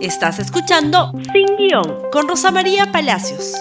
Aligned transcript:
Estás 0.00 0.38
escuchando 0.38 1.12
Sin 1.32 1.56
Guión 1.56 2.08
con 2.12 2.28
Rosa 2.28 2.52
María 2.52 2.92
Palacios. 2.92 3.54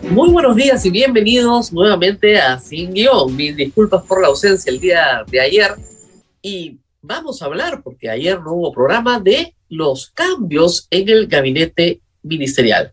Muy 0.00 0.30
buenos 0.30 0.54
días 0.54 0.86
y 0.86 0.90
bienvenidos 0.90 1.72
nuevamente 1.72 2.40
a 2.40 2.60
Sin 2.60 2.92
Guión. 2.92 3.34
Mis 3.34 3.56
disculpas 3.56 4.04
por 4.04 4.22
la 4.22 4.28
ausencia 4.28 4.70
el 4.70 4.78
día 4.78 5.24
de 5.26 5.40
ayer. 5.40 5.74
Y 6.40 6.78
vamos 7.00 7.42
a 7.42 7.46
hablar, 7.46 7.82
porque 7.82 8.08
ayer 8.08 8.40
no 8.40 8.52
hubo 8.52 8.72
programa, 8.72 9.18
de 9.18 9.56
los 9.68 10.08
cambios 10.10 10.86
en 10.88 11.08
el 11.08 11.26
gabinete 11.26 12.00
ministerial. 12.22 12.92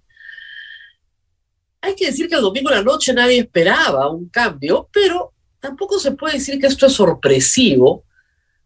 Hay 1.80 1.94
que 1.94 2.07
decir 2.07 2.28
que 2.28 2.36
el 2.36 2.41
domingo 2.41 2.71
en 2.71 2.78
la 2.78 2.84
noche 2.84 3.14
nadie 3.14 3.41
esperaba 3.41 4.10
un 4.10 4.30
cambio, 4.30 4.89
pero 4.91 5.34
tampoco 5.60 6.00
se 6.00 6.14
puede 6.14 6.34
decir 6.34 6.60
que 6.60 6.68
esto 6.68 6.88
es 6.88 6.94
sorpresivo, 6.94 8.04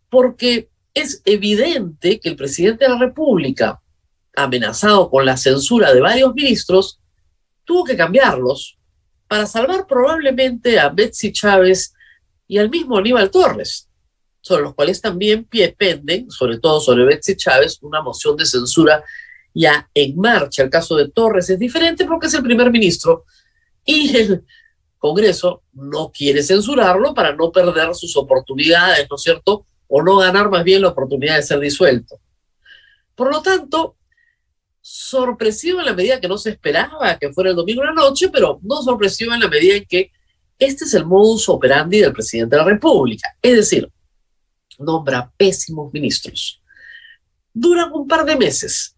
porque 0.10 0.70
es 0.94 1.22
evidente 1.26 2.20
que 2.20 2.30
el 2.30 2.36
presidente 2.36 2.86
de 2.86 2.92
la 2.92 3.00
República, 3.00 3.82
amenazado 4.36 5.10
con 5.10 5.26
la 5.26 5.38
censura 5.38 5.94
de 5.94 6.02
varios 6.02 6.34
ministros, 6.34 7.00
tuvo 7.66 7.84
que 7.84 7.98
cambiarlos 7.98 8.78
para 9.28 9.46
salvar 9.46 9.88
probablemente 9.88 10.80
a 10.80 10.90
Betsy 10.90 11.32
Chávez 11.32 11.94
y 12.48 12.58
al 12.58 12.70
mismo 12.70 12.98
Aníbal 12.98 13.32
Torres, 13.32 13.90
sobre 14.42 14.64
los 14.64 14.76
cuales 14.76 15.02
también 15.02 15.46
pie 15.46 15.74
penden, 15.76 16.30
sobre 16.30 16.60
todo 16.60 16.80
sobre 16.80 17.06
Betsy 17.06 17.36
Chávez, 17.36 17.80
una 17.82 18.02
moción 18.02 18.36
de 18.36 18.46
censura 18.46 19.04
ya 19.54 19.90
en 19.94 20.18
marcha. 20.18 20.64
El 20.64 20.70
caso 20.70 20.96
de 20.96 21.10
Torres 21.10 21.50
es 21.50 21.58
diferente 21.58 22.06
porque 22.06 22.28
es 22.28 22.34
el 22.34 22.44
primer 22.44 22.70
ministro 22.72 23.26
y 23.86 24.16
el 24.16 24.46
Congreso 24.98 25.64
no 25.74 26.12
quiere 26.12 26.44
censurarlo 26.44 27.14
para 27.14 27.36
no 27.36 27.52
perder 27.52 27.94
sus 27.96 28.16
oportunidades, 28.16 29.08
¿no 29.10 29.16
es 29.16 29.22
cierto?, 29.22 29.66
o 29.96 30.02
no 30.02 30.18
ganar 30.18 30.50
más 30.50 30.64
bien 30.64 30.82
la 30.82 30.88
oportunidad 30.88 31.36
de 31.36 31.44
ser 31.44 31.60
disuelto. 31.60 32.20
Por 33.14 33.32
lo 33.32 33.44
tanto, 33.44 33.96
sorpresivo 34.82 35.82
en 35.82 35.86
la 35.86 35.94
medida 35.94 36.20
que 36.20 36.28
no 36.28 36.40
se 36.40 36.50
esperaba 36.50 37.20
que 37.20 37.32
fuera 37.32 37.52
el 37.52 37.56
domingo 37.56 37.84
en 37.84 37.90
la 37.90 38.02
noche, 38.02 38.30
pero 38.30 38.60
no 38.64 38.82
sorpresivo 38.82 39.36
en 39.36 39.42
la 39.42 39.48
medida 39.48 39.76
en 39.76 39.86
que 39.86 40.12
este 40.58 40.86
es 40.86 40.96
el 40.96 41.06
modus 41.06 41.48
operandi 41.48 42.00
del 42.00 42.12
presidente 42.12 42.56
de 42.56 42.64
la 42.64 42.68
República. 42.68 43.38
Es 43.40 43.56
decir, 43.56 43.88
nombra 44.80 45.32
pésimos 45.38 45.94
ministros. 45.94 46.60
Duran 47.54 47.92
un 47.94 48.08
par 48.08 48.26
de 48.26 48.36
meses, 48.36 48.96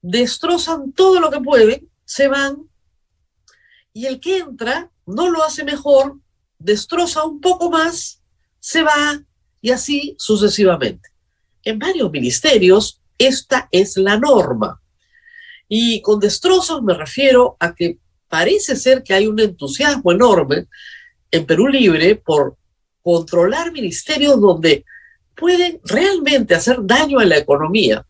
destrozan 0.00 0.92
todo 0.92 1.20
lo 1.20 1.30
que 1.30 1.40
pueden, 1.40 1.90
se 2.06 2.26
van, 2.26 2.70
y 3.92 4.06
el 4.06 4.18
que 4.18 4.38
entra 4.38 4.90
no 5.04 5.28
lo 5.28 5.44
hace 5.44 5.62
mejor, 5.62 6.16
destroza 6.58 7.22
un 7.24 7.38
poco 7.42 7.70
más, 7.70 8.22
se 8.60 8.82
va, 8.82 9.22
y 9.60 9.70
así 9.70 10.14
sucesivamente. 10.18 11.10
En 11.64 11.78
varios 11.78 12.10
ministerios 12.10 13.00
esta 13.18 13.68
es 13.70 13.96
la 13.96 14.18
norma. 14.18 14.80
Y 15.68 16.00
con 16.00 16.18
destrozos 16.18 16.82
me 16.82 16.94
refiero 16.94 17.56
a 17.60 17.74
que 17.74 17.98
parece 18.28 18.76
ser 18.76 19.02
que 19.02 19.12
hay 19.12 19.26
un 19.26 19.38
entusiasmo 19.38 20.12
enorme 20.12 20.66
en 21.30 21.46
Perú 21.46 21.68
Libre 21.68 22.16
por 22.16 22.56
controlar 23.02 23.72
ministerios 23.72 24.40
donde 24.40 24.84
pueden 25.36 25.80
realmente 25.84 26.54
hacer 26.54 26.78
daño 26.82 27.18
a 27.18 27.24
la 27.24 27.38
economía. 27.38 28.04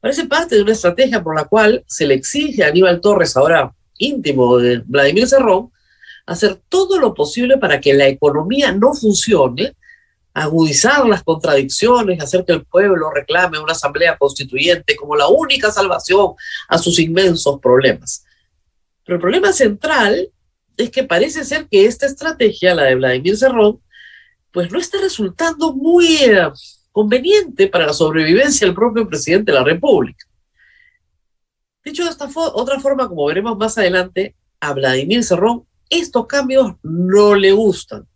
Parece 0.00 0.26
parte 0.26 0.56
de 0.56 0.62
una 0.62 0.72
estrategia 0.72 1.22
por 1.22 1.34
la 1.34 1.44
cual 1.44 1.82
se 1.86 2.06
le 2.06 2.14
exige 2.14 2.62
a 2.62 2.68
Aníbal 2.68 3.00
Torres, 3.00 3.36
ahora 3.36 3.74
íntimo 3.98 4.58
de 4.58 4.78
Vladimir 4.86 5.26
Cerrón, 5.26 5.70
hacer 6.26 6.60
todo 6.68 6.98
lo 6.98 7.14
posible 7.14 7.56
para 7.56 7.80
que 7.80 7.94
la 7.94 8.06
economía 8.06 8.72
no 8.72 8.94
funcione 8.94 9.74
agudizar 10.36 11.06
las 11.06 11.22
contradicciones, 11.22 12.22
hacer 12.22 12.44
que 12.44 12.52
el 12.52 12.66
pueblo 12.66 13.10
reclame 13.10 13.58
una 13.58 13.72
asamblea 13.72 14.18
constituyente 14.18 14.94
como 14.94 15.16
la 15.16 15.28
única 15.28 15.72
salvación 15.72 16.34
a 16.68 16.76
sus 16.76 16.98
inmensos 16.98 17.58
problemas. 17.58 18.22
Pero 19.02 19.16
el 19.16 19.20
problema 19.22 19.50
central 19.54 20.30
es 20.76 20.90
que 20.90 21.04
parece 21.04 21.42
ser 21.42 21.66
que 21.68 21.86
esta 21.86 22.04
estrategia, 22.04 22.74
la 22.74 22.82
de 22.82 22.96
Vladimir 22.96 23.34
Cerrón, 23.34 23.80
pues 24.52 24.70
no 24.70 24.78
está 24.78 24.98
resultando 24.98 25.72
muy 25.72 26.16
eh, 26.16 26.50
conveniente 26.92 27.68
para 27.68 27.86
la 27.86 27.94
sobrevivencia 27.94 28.66
del 28.66 28.74
propio 28.74 29.08
presidente 29.08 29.52
de 29.52 29.58
la 29.58 29.64
República. 29.64 30.26
Dicho 31.82 32.04
de 32.04 32.10
esta 32.10 32.28
otra 32.34 32.78
forma, 32.78 33.08
como 33.08 33.24
veremos 33.24 33.56
más 33.56 33.78
adelante, 33.78 34.36
a 34.60 34.74
Vladimir 34.74 35.24
Cerrón 35.24 35.66
estos 35.88 36.26
cambios 36.26 36.74
no 36.82 37.34
le 37.34 37.52
gustan 37.52 38.06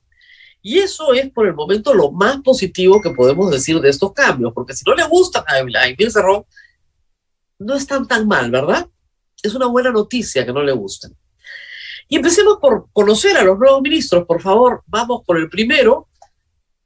y 0.63 0.79
eso 0.79 1.13
es 1.15 1.31
por 1.31 1.47
el 1.47 1.55
momento 1.55 1.95
lo 1.95 2.11
más 2.13 2.39
positivo 2.43 3.01
que 3.01 3.11
podemos 3.11 3.51
decir 3.51 3.81
de 3.81 3.89
estos 3.89 4.13
cambios, 4.13 4.53
porque 4.53 4.75
si 4.75 4.85
no 4.87 4.95
le 4.95 5.05
gustan 5.05 5.45
a 5.47 5.59
Emil 5.59 6.11
Cerrón, 6.11 6.45
no 7.59 7.75
están 7.75 8.07
tan 8.07 8.27
mal, 8.27 8.51
¿verdad? 8.51 8.87
Es 9.43 9.55
una 9.55 9.67
buena 9.67 9.91
noticia 9.91 10.45
que 10.45 10.53
no 10.53 10.63
le 10.63 10.73
gusten. 10.73 11.17
Y 12.09 12.17
empecemos 12.17 12.59
por 12.61 12.89
conocer 12.93 13.37
a 13.37 13.45
los 13.45 13.59
nuevos 13.59 13.81
ministros, 13.81 14.27
por 14.27 14.43
favor. 14.43 14.83
Vamos 14.87 15.23
por 15.25 15.39
el 15.39 15.49
primero, 15.49 16.09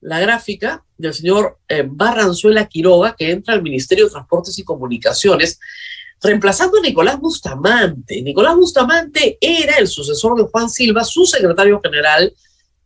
la 0.00 0.20
gráfica 0.20 0.84
del 0.96 1.14
señor 1.14 1.58
eh, 1.66 1.84
Barranzuela 1.88 2.66
Quiroga, 2.66 3.16
que 3.16 3.30
entra 3.30 3.54
al 3.54 3.62
Ministerio 3.62 4.04
de 4.04 4.10
Transportes 4.10 4.58
y 4.58 4.64
Comunicaciones, 4.64 5.58
reemplazando 6.20 6.78
a 6.78 6.82
Nicolás 6.82 7.18
Bustamante. 7.18 8.20
Nicolás 8.22 8.54
Bustamante 8.54 9.38
era 9.40 9.76
el 9.76 9.88
sucesor 9.88 10.36
de 10.36 10.48
Juan 10.48 10.70
Silva, 10.70 11.04
su 11.04 11.24
secretario 11.24 11.80
general 11.80 12.32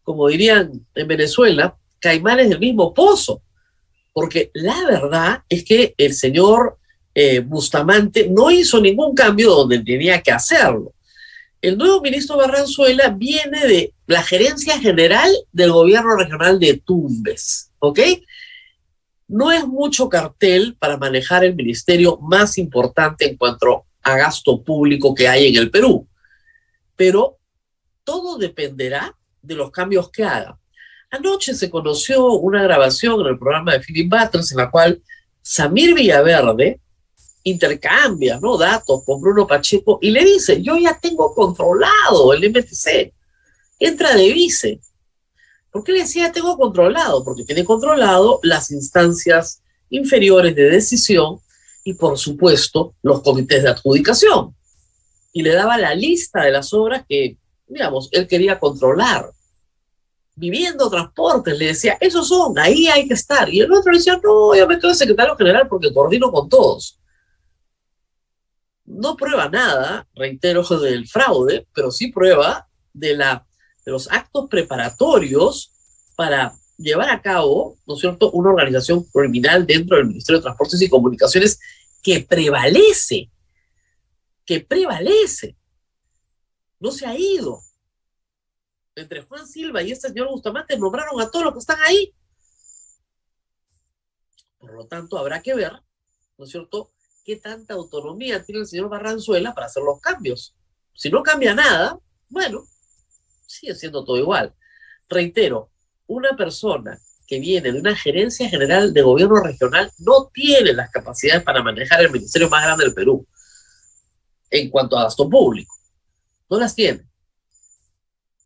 como 0.08 0.26
dirían 0.28 0.86
en 0.94 1.06
Venezuela, 1.06 1.76
caimanes 2.00 2.48
del 2.48 2.60
mismo 2.60 2.94
pozo, 2.94 3.42
porque 4.14 4.50
la 4.54 4.86
verdad 4.86 5.42
es 5.50 5.62
que 5.62 5.94
el 5.98 6.14
señor 6.14 6.78
eh, 7.14 7.40
Bustamante 7.40 8.26
no 8.26 8.50
hizo 8.50 8.80
ningún 8.80 9.14
cambio 9.14 9.50
donde 9.50 9.80
tenía 9.80 10.22
que 10.22 10.30
hacerlo. 10.30 10.94
El 11.60 11.76
nuevo 11.76 12.00
ministro 12.00 12.38
Barranzuela 12.38 13.10
viene 13.10 13.66
de 13.66 13.92
la 14.06 14.22
gerencia 14.22 14.80
general 14.80 15.30
del 15.52 15.72
gobierno 15.72 16.16
regional 16.16 16.58
de 16.58 16.78
Tumbes, 16.82 17.70
¿ok? 17.78 18.00
No 19.26 19.52
es 19.52 19.66
mucho 19.66 20.08
cartel 20.08 20.74
para 20.78 20.96
manejar 20.96 21.44
el 21.44 21.54
ministerio 21.54 22.16
más 22.22 22.56
importante 22.56 23.28
en 23.28 23.36
cuanto 23.36 23.84
a 24.02 24.16
gasto 24.16 24.62
público 24.62 25.14
que 25.14 25.28
hay 25.28 25.48
en 25.48 25.56
el 25.56 25.70
Perú, 25.70 26.08
pero 26.96 27.36
todo 28.04 28.38
dependerá 28.38 29.17
de 29.42 29.54
los 29.54 29.70
cambios 29.70 30.10
que 30.10 30.24
haga. 30.24 30.58
Anoche 31.10 31.54
se 31.54 31.70
conoció 31.70 32.32
una 32.32 32.62
grabación 32.62 33.20
en 33.20 33.28
el 33.28 33.38
programa 33.38 33.72
de 33.72 33.80
Philip 33.80 34.10
Butters 34.10 34.52
en 34.52 34.58
la 34.58 34.70
cual 34.70 35.02
Samir 35.42 35.94
Villaverde 35.94 36.80
intercambia 37.44 38.38
¿no? 38.40 38.58
datos 38.58 39.02
con 39.04 39.20
Bruno 39.20 39.46
Pacheco 39.46 39.98
y 40.02 40.10
le 40.10 40.24
dice, 40.24 40.62
yo 40.62 40.76
ya 40.76 40.98
tengo 41.00 41.34
controlado 41.34 42.32
el 42.34 42.50
MTC, 42.50 43.12
entra 43.78 44.14
de 44.14 44.32
vice. 44.32 44.80
¿Por 45.70 45.84
qué 45.84 45.92
le 45.92 46.00
decía 46.00 46.32
tengo 46.32 46.56
controlado? 46.56 47.24
Porque 47.24 47.44
tiene 47.44 47.64
controlado 47.64 48.40
las 48.42 48.70
instancias 48.70 49.62
inferiores 49.90 50.54
de 50.54 50.70
decisión 50.70 51.40
y 51.84 51.94
por 51.94 52.18
supuesto 52.18 52.94
los 53.02 53.22
comités 53.22 53.62
de 53.62 53.70
adjudicación. 53.70 54.54
Y 55.32 55.42
le 55.42 55.52
daba 55.52 55.78
la 55.78 55.94
lista 55.94 56.42
de 56.42 56.50
las 56.50 56.72
obras 56.72 57.04
que, 57.08 57.36
digamos, 57.68 58.08
él 58.12 58.26
quería 58.26 58.58
controlar 58.58 59.30
viviendo 60.38 60.88
transportes, 60.88 61.58
le 61.58 61.66
decía, 61.66 61.98
esos 62.00 62.28
son, 62.28 62.58
ahí 62.58 62.86
hay 62.86 63.08
que 63.08 63.14
estar. 63.14 63.52
Y 63.52 63.60
el 63.60 63.72
otro 63.72 63.90
le 63.90 63.98
decía, 63.98 64.20
no, 64.22 64.54
yo 64.54 64.66
me 64.68 64.78
quedo 64.78 64.94
secretario 64.94 65.36
general 65.36 65.66
porque 65.68 65.92
coordino 65.92 66.30
con 66.30 66.48
todos. 66.48 67.00
No 68.84 69.16
prueba 69.16 69.48
nada, 69.48 70.06
reitero, 70.14 70.62
del 70.80 71.08
fraude, 71.08 71.66
pero 71.74 71.90
sí 71.90 72.12
prueba 72.12 72.68
de, 72.92 73.16
la, 73.16 73.46
de 73.84 73.92
los 73.92 74.10
actos 74.10 74.48
preparatorios 74.48 75.72
para 76.14 76.54
llevar 76.76 77.10
a 77.10 77.20
cabo, 77.20 77.76
¿no 77.86 77.94
es 77.94 78.00
cierto?, 78.00 78.30
una 78.30 78.50
organización 78.50 79.02
criminal 79.12 79.66
dentro 79.66 79.96
del 79.96 80.06
Ministerio 80.06 80.38
de 80.38 80.44
Transportes 80.44 80.80
y 80.80 80.88
Comunicaciones 80.88 81.58
que 82.02 82.20
prevalece, 82.20 83.28
que 84.44 84.60
prevalece. 84.60 85.57
No 86.80 86.90
se 86.90 87.06
ha 87.06 87.16
ido 87.16 87.62
entre 88.94 89.22
Juan 89.22 89.46
Silva 89.46 89.82
y 89.82 89.92
este 89.92 90.08
señor 90.08 90.28
Bustamante 90.28 90.76
nombraron 90.76 91.20
a 91.20 91.30
todos 91.30 91.44
los 91.44 91.54
que 91.54 91.60
están 91.60 91.80
ahí. 91.82 92.14
Por 94.58 94.74
lo 94.74 94.86
tanto, 94.86 95.18
habrá 95.18 95.40
que 95.42 95.54
ver, 95.54 95.72
¿no 96.36 96.44
es 96.44 96.50
cierto?, 96.50 96.90
qué 97.24 97.36
tanta 97.36 97.74
autonomía 97.74 98.42
tiene 98.42 98.62
el 98.62 98.66
señor 98.66 98.88
Barranzuela 98.88 99.54
para 99.54 99.66
hacer 99.66 99.82
los 99.82 100.00
cambios. 100.00 100.56
Si 100.94 101.10
no 101.10 101.22
cambia 101.22 101.54
nada, 101.54 101.98
bueno, 102.28 102.66
sigue 103.46 103.74
siendo 103.74 104.04
todo 104.04 104.16
igual. 104.16 104.54
Reitero, 105.08 105.70
una 106.06 106.36
persona 106.36 106.98
que 107.26 107.38
viene 107.38 107.70
de 107.70 107.80
una 107.80 107.94
gerencia 107.94 108.48
general 108.48 108.94
de 108.94 109.02
gobierno 109.02 109.40
regional 109.42 109.92
no 109.98 110.30
tiene 110.32 110.72
las 110.72 110.90
capacidades 110.90 111.42
para 111.42 111.62
manejar 111.62 112.00
el 112.00 112.10
ministerio 112.10 112.48
más 112.48 112.64
grande 112.64 112.84
del 112.84 112.94
Perú 112.94 113.26
en 114.50 114.70
cuanto 114.70 114.98
a 114.98 115.04
gasto 115.04 115.28
público. 115.28 115.77
No 116.48 116.58
las 116.58 116.74
tiene 116.74 117.08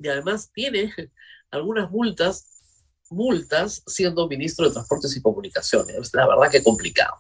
y 0.03 0.09
además 0.09 0.51
tiene 0.53 0.93
algunas 1.51 1.91
multas, 1.91 2.47
multas 3.11 3.83
siendo 3.87 4.29
ministro 4.29 4.67
de 4.67 4.73
Transportes 4.73 5.17
y 5.17 5.23
Comunicaciones. 5.23 5.97
Es 5.97 6.15
la 6.15 6.27
verdad 6.27 6.51
que 6.51 6.63
complicado. 6.63 7.15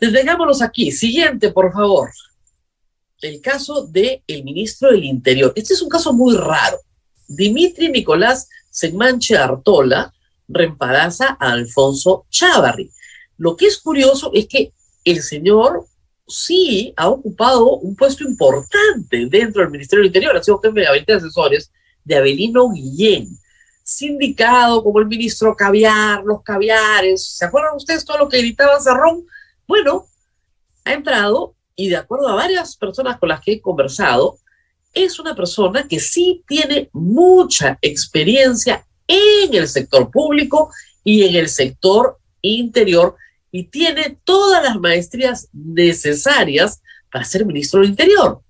Detengámonos 0.00 0.62
aquí. 0.62 0.90
Siguiente, 0.90 1.50
por 1.52 1.72
favor. 1.72 2.10
El 3.20 3.40
caso 3.42 3.86
del 3.86 4.22
el 4.26 4.44
ministro 4.44 4.90
del 4.90 5.04
Interior. 5.04 5.52
Este 5.54 5.74
es 5.74 5.82
un 5.82 5.90
caso 5.90 6.12
muy 6.12 6.34
raro. 6.36 6.78
Dimitri 7.28 7.90
Nicolás 7.90 8.48
Segmanche 8.70 9.36
Artola 9.36 10.12
reemplaza 10.48 11.36
a 11.38 11.52
Alfonso 11.52 12.26
Chávarri. 12.30 12.90
Lo 13.36 13.56
que 13.56 13.66
es 13.66 13.78
curioso 13.78 14.30
es 14.34 14.46
que 14.46 14.72
el 15.04 15.22
señor 15.22 15.86
sí 16.30 16.94
ha 16.96 17.08
ocupado 17.08 17.76
un 17.78 17.94
puesto 17.94 18.24
importante 18.24 19.26
dentro 19.26 19.62
del 19.62 19.70
Ministerio 19.70 20.02
del 20.02 20.08
Interior, 20.08 20.36
ha 20.36 20.42
sido 20.42 20.60
jefe 20.60 20.80
de 20.80 20.86
gabinete 20.86 21.12
de 21.12 21.18
asesores 21.18 21.70
de 22.04 22.16
Avelino 22.16 22.70
Guillén, 22.70 23.28
sindicado 23.82 24.82
como 24.82 25.00
el 25.00 25.06
ministro 25.06 25.54
Caviar, 25.54 26.22
los 26.24 26.42
caviares, 26.42 27.36
¿se 27.36 27.44
acuerdan 27.44 27.76
ustedes 27.76 28.04
todo 28.04 28.18
lo 28.18 28.28
que 28.28 28.38
gritaba 28.38 28.80
Cerrón? 28.80 29.26
Bueno, 29.66 30.06
ha 30.84 30.92
entrado 30.92 31.54
y 31.74 31.88
de 31.88 31.96
acuerdo 31.96 32.28
a 32.28 32.34
varias 32.34 32.76
personas 32.76 33.18
con 33.18 33.30
las 33.30 33.40
que 33.40 33.52
he 33.52 33.60
conversado, 33.60 34.38
es 34.92 35.18
una 35.18 35.34
persona 35.34 35.86
que 35.88 36.00
sí 36.00 36.44
tiene 36.46 36.90
mucha 36.92 37.78
experiencia 37.80 38.84
en 39.06 39.54
el 39.54 39.68
sector 39.68 40.10
público 40.10 40.70
y 41.04 41.24
en 41.24 41.36
el 41.36 41.48
sector 41.48 42.18
interior 42.42 43.16
y 43.52 43.64
tiene 43.64 44.18
todas 44.24 44.62
las 44.62 44.78
maestrías 44.78 45.48
necesarias 45.52 46.82
para 47.10 47.24
ser 47.24 47.44
ministro 47.44 47.80
del 47.80 47.90
Interior. 47.90 48.42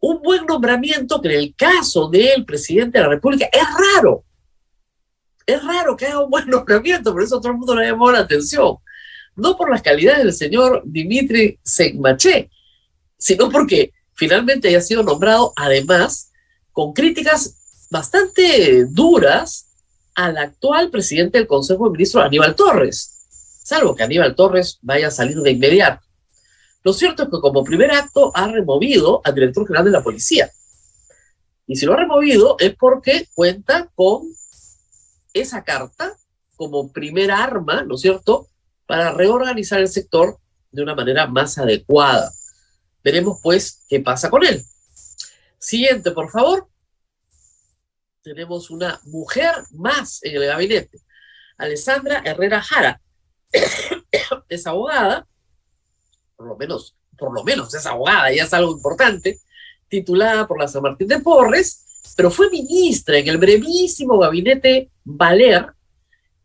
Un 0.00 0.22
buen 0.22 0.46
nombramiento 0.46 1.20
que 1.20 1.28
en 1.28 1.38
el 1.40 1.54
caso 1.54 2.08
del 2.08 2.44
presidente 2.44 2.98
de 2.98 3.04
la 3.04 3.10
República 3.10 3.48
es 3.52 3.66
raro. 3.94 4.24
Es 5.46 5.62
raro 5.62 5.96
que 5.96 6.06
haga 6.06 6.24
un 6.24 6.30
buen 6.30 6.46
nombramiento, 6.48 7.12
por 7.12 7.22
eso 7.22 7.40
todo 7.40 7.52
el 7.52 7.58
mundo 7.58 7.74
le 7.74 7.88
llamó 7.88 8.10
la 8.10 8.20
atención. 8.20 8.76
No 9.34 9.56
por 9.56 9.70
las 9.70 9.82
calidades 9.82 10.24
del 10.24 10.32
señor 10.32 10.82
Dimitri 10.86 11.58
Segmaché, 11.62 12.50
sino 13.18 13.50
porque 13.50 13.92
finalmente 14.14 14.68
haya 14.68 14.80
sido 14.80 15.02
nombrado, 15.02 15.52
además, 15.56 16.32
con 16.72 16.94
críticas 16.94 17.86
bastante 17.90 18.86
duras 18.86 19.68
al 20.14 20.38
actual 20.38 20.90
presidente 20.90 21.36
del 21.36 21.46
Consejo 21.46 21.84
de 21.84 21.90
Ministros, 21.90 22.24
Aníbal 22.24 22.56
Torres 22.56 23.15
salvo 23.66 23.96
que 23.96 24.04
Aníbal 24.04 24.36
Torres 24.36 24.78
vaya 24.80 25.08
a 25.08 25.10
salir 25.10 25.38
de 25.38 25.50
inmediato. 25.50 26.06
Lo 26.84 26.92
cierto 26.92 27.24
es 27.24 27.30
que 27.30 27.40
como 27.40 27.64
primer 27.64 27.90
acto 27.90 28.30
ha 28.32 28.46
removido 28.46 29.20
al 29.24 29.34
director 29.34 29.66
general 29.66 29.86
de 29.86 29.90
la 29.90 30.04
policía. 30.04 30.48
Y 31.66 31.74
si 31.74 31.84
lo 31.84 31.94
ha 31.94 31.96
removido 31.96 32.54
es 32.60 32.76
porque 32.76 33.28
cuenta 33.34 33.90
con 33.96 34.22
esa 35.32 35.64
carta 35.64 36.16
como 36.54 36.92
primer 36.92 37.32
arma, 37.32 37.82
¿no 37.82 37.96
es 37.96 38.02
cierto?, 38.02 38.46
para 38.86 39.10
reorganizar 39.10 39.80
el 39.80 39.88
sector 39.88 40.38
de 40.70 40.84
una 40.84 40.94
manera 40.94 41.26
más 41.26 41.58
adecuada. 41.58 42.30
Veremos 43.02 43.40
pues 43.42 43.84
qué 43.88 43.98
pasa 43.98 44.30
con 44.30 44.44
él. 44.44 44.62
Siguiente, 45.58 46.12
por 46.12 46.30
favor. 46.30 46.68
Tenemos 48.22 48.70
una 48.70 49.00
mujer 49.06 49.52
más 49.72 50.22
en 50.22 50.36
el 50.36 50.46
gabinete, 50.46 51.00
Alessandra 51.58 52.22
Herrera 52.24 52.62
Jara, 52.62 53.00
es 54.48 54.66
abogada, 54.66 55.26
por 56.36 56.46
lo 56.48 56.56
menos, 56.56 56.94
por 57.16 57.32
lo 57.32 57.44
menos 57.44 57.74
es 57.74 57.86
abogada, 57.86 58.32
ya 58.32 58.44
es 58.44 58.52
algo 58.52 58.72
importante, 58.72 59.40
titulada 59.88 60.46
por 60.46 60.58
la 60.58 60.68
San 60.68 60.82
Martín 60.82 61.08
de 61.08 61.20
Porres, 61.20 61.84
pero 62.16 62.30
fue 62.30 62.50
ministra 62.50 63.18
en 63.18 63.28
el 63.28 63.38
brevísimo 63.38 64.18
gabinete 64.18 64.90
Valer 65.04 65.66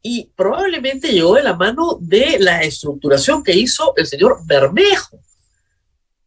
y 0.01 0.30
probablemente 0.36 1.12
llegó 1.12 1.36
de 1.36 1.44
la 1.44 1.56
mano 1.56 1.98
de 2.00 2.39
la 2.39 2.62
estructuración 2.62 3.44
que 3.44 3.53
hizo 3.53 3.94
el 3.95 4.07
señor 4.07 4.39
Bermejo. 4.45 5.19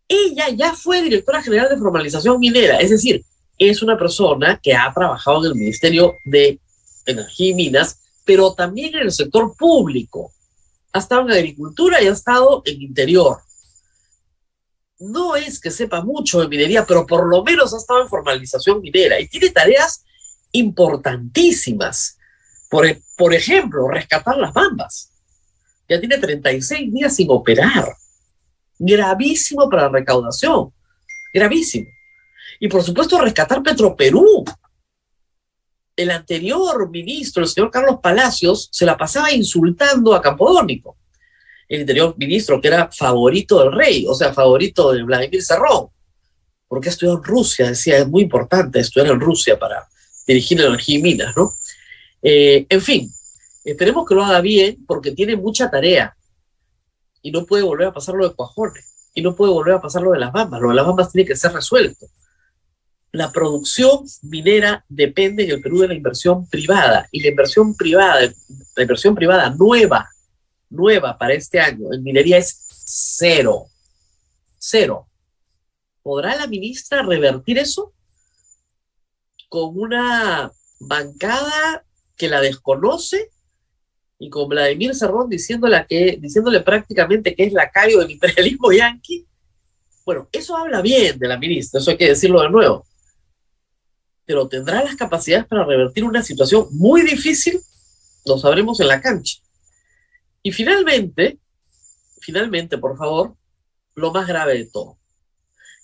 Ella 0.06 0.48
ya 0.50 0.74
fue 0.74 1.02
directora 1.02 1.42
general 1.42 1.68
de 1.68 1.78
formalización 1.78 2.38
minera, 2.38 2.78
es 2.78 2.90
decir, 2.90 3.24
es 3.58 3.82
una 3.82 3.98
persona 3.98 4.60
que 4.62 4.74
ha 4.74 4.92
trabajado 4.92 5.44
en 5.44 5.52
el 5.52 5.58
Ministerio 5.58 6.14
de 6.24 6.58
Energía 7.06 7.50
y 7.50 7.54
Minas, 7.54 8.00
pero 8.24 8.54
también 8.54 8.94
en 8.94 9.02
el 9.02 9.12
sector 9.12 9.54
público 9.56 10.32
ha 10.94 11.00
estado 11.00 11.22
en 11.22 11.32
agricultura 11.32 12.00
y 12.00 12.06
ha 12.06 12.12
estado 12.12 12.62
en 12.64 12.80
interior. 12.80 13.38
No 15.00 15.34
es 15.34 15.60
que 15.60 15.72
sepa 15.72 16.02
mucho 16.02 16.40
de 16.40 16.46
minería, 16.46 16.86
pero 16.86 17.04
por 17.04 17.28
lo 17.28 17.42
menos 17.42 17.74
ha 17.74 17.78
estado 17.78 18.02
en 18.02 18.08
formalización 18.08 18.80
minera 18.80 19.20
y 19.20 19.26
tiene 19.26 19.50
tareas 19.50 20.04
importantísimas. 20.52 22.16
Por, 22.70 22.86
por 23.16 23.34
ejemplo, 23.34 23.88
rescatar 23.88 24.36
las 24.36 24.52
bambas. 24.52 25.10
Ya 25.88 25.98
tiene 25.98 26.16
36 26.16 26.92
días 26.92 27.14
sin 27.14 27.26
operar. 27.28 27.92
Gravísimo 28.78 29.68
para 29.68 29.82
la 29.82 29.88
recaudación. 29.88 30.72
Gravísimo. 31.32 31.88
Y 32.60 32.68
por 32.68 32.84
supuesto, 32.84 33.20
rescatar 33.20 33.64
Petroperú, 33.64 34.44
el 35.96 36.10
anterior 36.10 36.90
ministro, 36.90 37.42
el 37.42 37.48
señor 37.48 37.70
Carlos 37.70 37.98
Palacios, 38.02 38.68
se 38.72 38.86
la 38.86 38.96
pasaba 38.96 39.32
insultando 39.32 40.14
a 40.14 40.22
Campodónico, 40.22 40.96
el 41.68 41.82
anterior 41.82 42.14
ministro 42.18 42.60
que 42.60 42.68
era 42.68 42.90
favorito 42.90 43.60
del 43.60 43.72
rey, 43.72 44.04
o 44.08 44.14
sea, 44.14 44.32
favorito 44.32 44.92
de 44.92 45.02
Vladimir 45.02 45.42
Serrón, 45.42 45.88
porque 46.68 46.88
estudió 46.88 47.14
en 47.14 47.22
Rusia, 47.22 47.68
decía, 47.68 47.98
es 47.98 48.08
muy 48.08 48.22
importante 48.22 48.80
estudiar 48.80 49.12
en 49.12 49.20
Rusia 49.20 49.58
para 49.58 49.86
dirigir 50.26 50.60
energía 50.60 50.98
y 50.98 51.02
minas, 51.02 51.36
¿no? 51.36 51.52
Eh, 52.22 52.66
en 52.68 52.80
fin, 52.80 53.12
esperemos 53.64 54.06
que 54.06 54.14
lo 54.14 54.24
haga 54.24 54.40
bien 54.40 54.84
porque 54.86 55.12
tiene 55.12 55.36
mucha 55.36 55.70
tarea. 55.70 56.16
Y 57.22 57.30
no 57.30 57.46
puede 57.46 57.62
volver 57.62 57.88
a 57.88 57.92
pasar 57.92 58.14
lo 58.16 58.28
de 58.28 58.34
Cuajones 58.34 59.10
y 59.14 59.22
no 59.22 59.34
puede 59.34 59.52
volver 59.52 59.74
a 59.74 59.80
pasar 59.80 60.02
lo 60.02 60.12
de 60.12 60.18
las 60.18 60.32
bambas, 60.32 60.60
lo 60.60 60.70
de 60.70 60.74
las 60.74 60.86
bambas 60.86 61.10
tiene 61.10 61.26
que 61.26 61.36
ser 61.36 61.52
resuelto 61.52 62.06
la 63.14 63.30
producción 63.30 64.04
minera 64.22 64.84
depende 64.88 65.44
en 65.44 65.50
el 65.52 65.60
Perú 65.60 65.78
de 65.78 65.88
la 65.88 65.94
inversión 65.94 66.48
privada 66.48 67.08
y 67.12 67.22
la 67.22 67.28
inversión 67.28 67.76
privada, 67.76 68.22
la 68.74 68.82
inversión 68.82 69.14
privada 69.14 69.50
nueva, 69.50 70.10
nueva 70.68 71.16
para 71.16 71.34
este 71.34 71.60
año 71.60 71.92
en 71.92 72.02
minería 72.02 72.38
es 72.38 72.66
cero, 72.84 73.66
cero. 74.58 75.06
¿Podrá 76.02 76.34
la 76.34 76.48
ministra 76.48 77.04
revertir 77.04 77.56
eso 77.56 77.94
con 79.48 79.78
una 79.78 80.50
bancada 80.80 81.84
que 82.16 82.28
la 82.28 82.40
desconoce 82.40 83.30
y 84.18 84.28
con 84.28 84.48
Vladimir 84.48 84.92
Cerrón 84.92 85.30
diciéndole, 85.30 85.86
que, 85.88 86.18
diciéndole 86.20 86.62
prácticamente 86.62 87.36
que 87.36 87.44
es 87.44 87.52
lacayo 87.52 88.00
del 88.00 88.10
imperialismo 88.10 88.72
yanqui? 88.76 89.24
Bueno, 90.04 90.28
eso 90.32 90.56
habla 90.56 90.82
bien 90.82 91.16
de 91.16 91.28
la 91.28 91.38
ministra, 91.38 91.78
eso 91.78 91.92
hay 91.92 91.96
que 91.96 92.08
decirlo 92.08 92.42
de 92.42 92.50
nuevo 92.50 92.84
pero 94.26 94.48
tendrá 94.48 94.82
las 94.82 94.96
capacidades 94.96 95.46
para 95.46 95.64
revertir 95.64 96.04
una 96.04 96.22
situación 96.22 96.66
muy 96.70 97.02
difícil, 97.02 97.60
lo 98.24 98.38
sabremos 98.38 98.80
en 98.80 98.88
la 98.88 99.00
cancha. 99.00 99.38
Y 100.42 100.52
finalmente, 100.52 101.38
finalmente, 102.20 102.78
por 102.78 102.96
favor, 102.96 103.34
lo 103.94 104.12
más 104.12 104.26
grave 104.26 104.58
de 104.58 104.66
todo. 104.66 104.98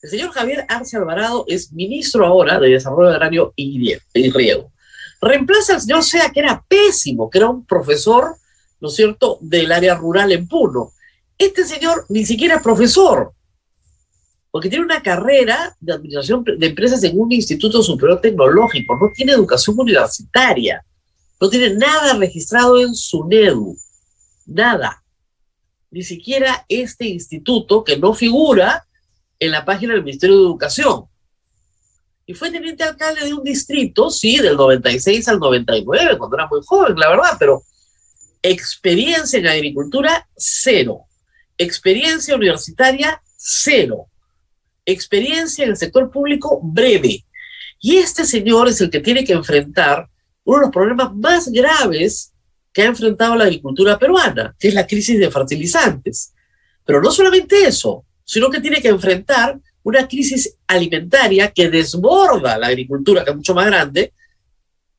El 0.02 0.10
señor 0.10 0.30
Javier 0.32 0.64
Arce 0.68 0.96
Alvarado 0.96 1.44
es 1.46 1.72
ministro 1.72 2.26
ahora 2.26 2.58
de 2.58 2.70
Desarrollo 2.70 3.10
Agrario 3.10 3.52
y 3.56 3.94
Riego. 4.30 4.72
Reemplaza 5.20 5.74
al 5.74 5.80
señor 5.82 6.02
Sea, 6.02 6.30
que 6.30 6.40
era 6.40 6.64
pésimo, 6.66 7.28
que 7.28 7.38
era 7.38 7.50
un 7.50 7.66
profesor, 7.66 8.36
¿no 8.80 8.88
es 8.88 8.94
cierto?, 8.94 9.38
del 9.42 9.70
área 9.70 9.94
rural 9.94 10.32
en 10.32 10.48
Puno. 10.48 10.92
Este 11.36 11.66
señor 11.66 12.06
ni 12.08 12.24
siquiera 12.24 12.56
es 12.56 12.62
profesor, 12.62 13.34
porque 14.50 14.68
tiene 14.68 14.84
una 14.84 15.02
carrera 15.02 15.76
de 15.80 15.92
administración 15.92 16.44
de 16.44 16.66
empresas 16.66 17.02
en 17.04 17.18
un 17.18 17.30
instituto 17.32 17.82
superior 17.82 18.20
tecnológico, 18.20 18.96
no 18.96 19.10
tiene 19.14 19.32
educación 19.32 19.78
universitaria, 19.78 20.84
no 21.40 21.48
tiene 21.48 21.74
nada 21.74 22.14
registrado 22.14 22.80
en 22.80 22.94
su 22.94 23.24
NEDU, 23.24 23.76
nada. 24.46 25.02
Ni 25.90 26.02
siquiera 26.02 26.64
este 26.68 27.06
instituto 27.06 27.84
que 27.84 27.96
no 27.96 28.12
figura 28.12 28.86
en 29.38 29.52
la 29.52 29.64
página 29.64 29.94
del 29.94 30.04
Ministerio 30.04 30.36
de 30.36 30.42
Educación. 30.42 31.04
Y 32.26 32.34
fue 32.34 32.50
teniente 32.50 32.84
alcalde 32.84 33.24
de 33.24 33.34
un 33.34 33.42
distrito, 33.42 34.10
sí, 34.10 34.38
del 34.38 34.56
96 34.56 35.26
al 35.28 35.38
99, 35.38 36.18
cuando 36.18 36.36
era 36.36 36.46
muy 36.48 36.60
joven, 36.64 36.94
la 36.96 37.08
verdad, 37.08 37.36
pero 37.38 37.62
experiencia 38.42 39.38
en 39.38 39.48
agricultura, 39.48 40.28
cero. 40.36 41.06
Experiencia 41.56 42.36
universitaria, 42.36 43.20
cero 43.36 44.09
experiencia 44.84 45.64
en 45.64 45.70
el 45.70 45.76
sector 45.76 46.10
público 46.10 46.60
breve. 46.62 47.24
Y 47.80 47.96
este 47.96 48.24
señor 48.24 48.68
es 48.68 48.80
el 48.80 48.90
que 48.90 49.00
tiene 49.00 49.24
que 49.24 49.32
enfrentar 49.32 50.08
uno 50.44 50.58
de 50.58 50.62
los 50.64 50.72
problemas 50.72 51.14
más 51.14 51.48
graves 51.48 52.32
que 52.72 52.82
ha 52.82 52.86
enfrentado 52.86 53.36
la 53.36 53.44
agricultura 53.44 53.98
peruana, 53.98 54.54
que 54.58 54.68
es 54.68 54.74
la 54.74 54.86
crisis 54.86 55.18
de 55.18 55.30
fertilizantes. 55.30 56.32
Pero 56.84 57.00
no 57.00 57.10
solamente 57.10 57.66
eso, 57.66 58.04
sino 58.24 58.50
que 58.50 58.60
tiene 58.60 58.80
que 58.80 58.88
enfrentar 58.88 59.58
una 59.82 60.06
crisis 60.06 60.56
alimentaria 60.66 61.50
que 61.50 61.70
desborda 61.70 62.58
la 62.58 62.68
agricultura, 62.68 63.24
que 63.24 63.30
es 63.30 63.36
mucho 63.36 63.54
más 63.54 63.66
grande, 63.66 64.12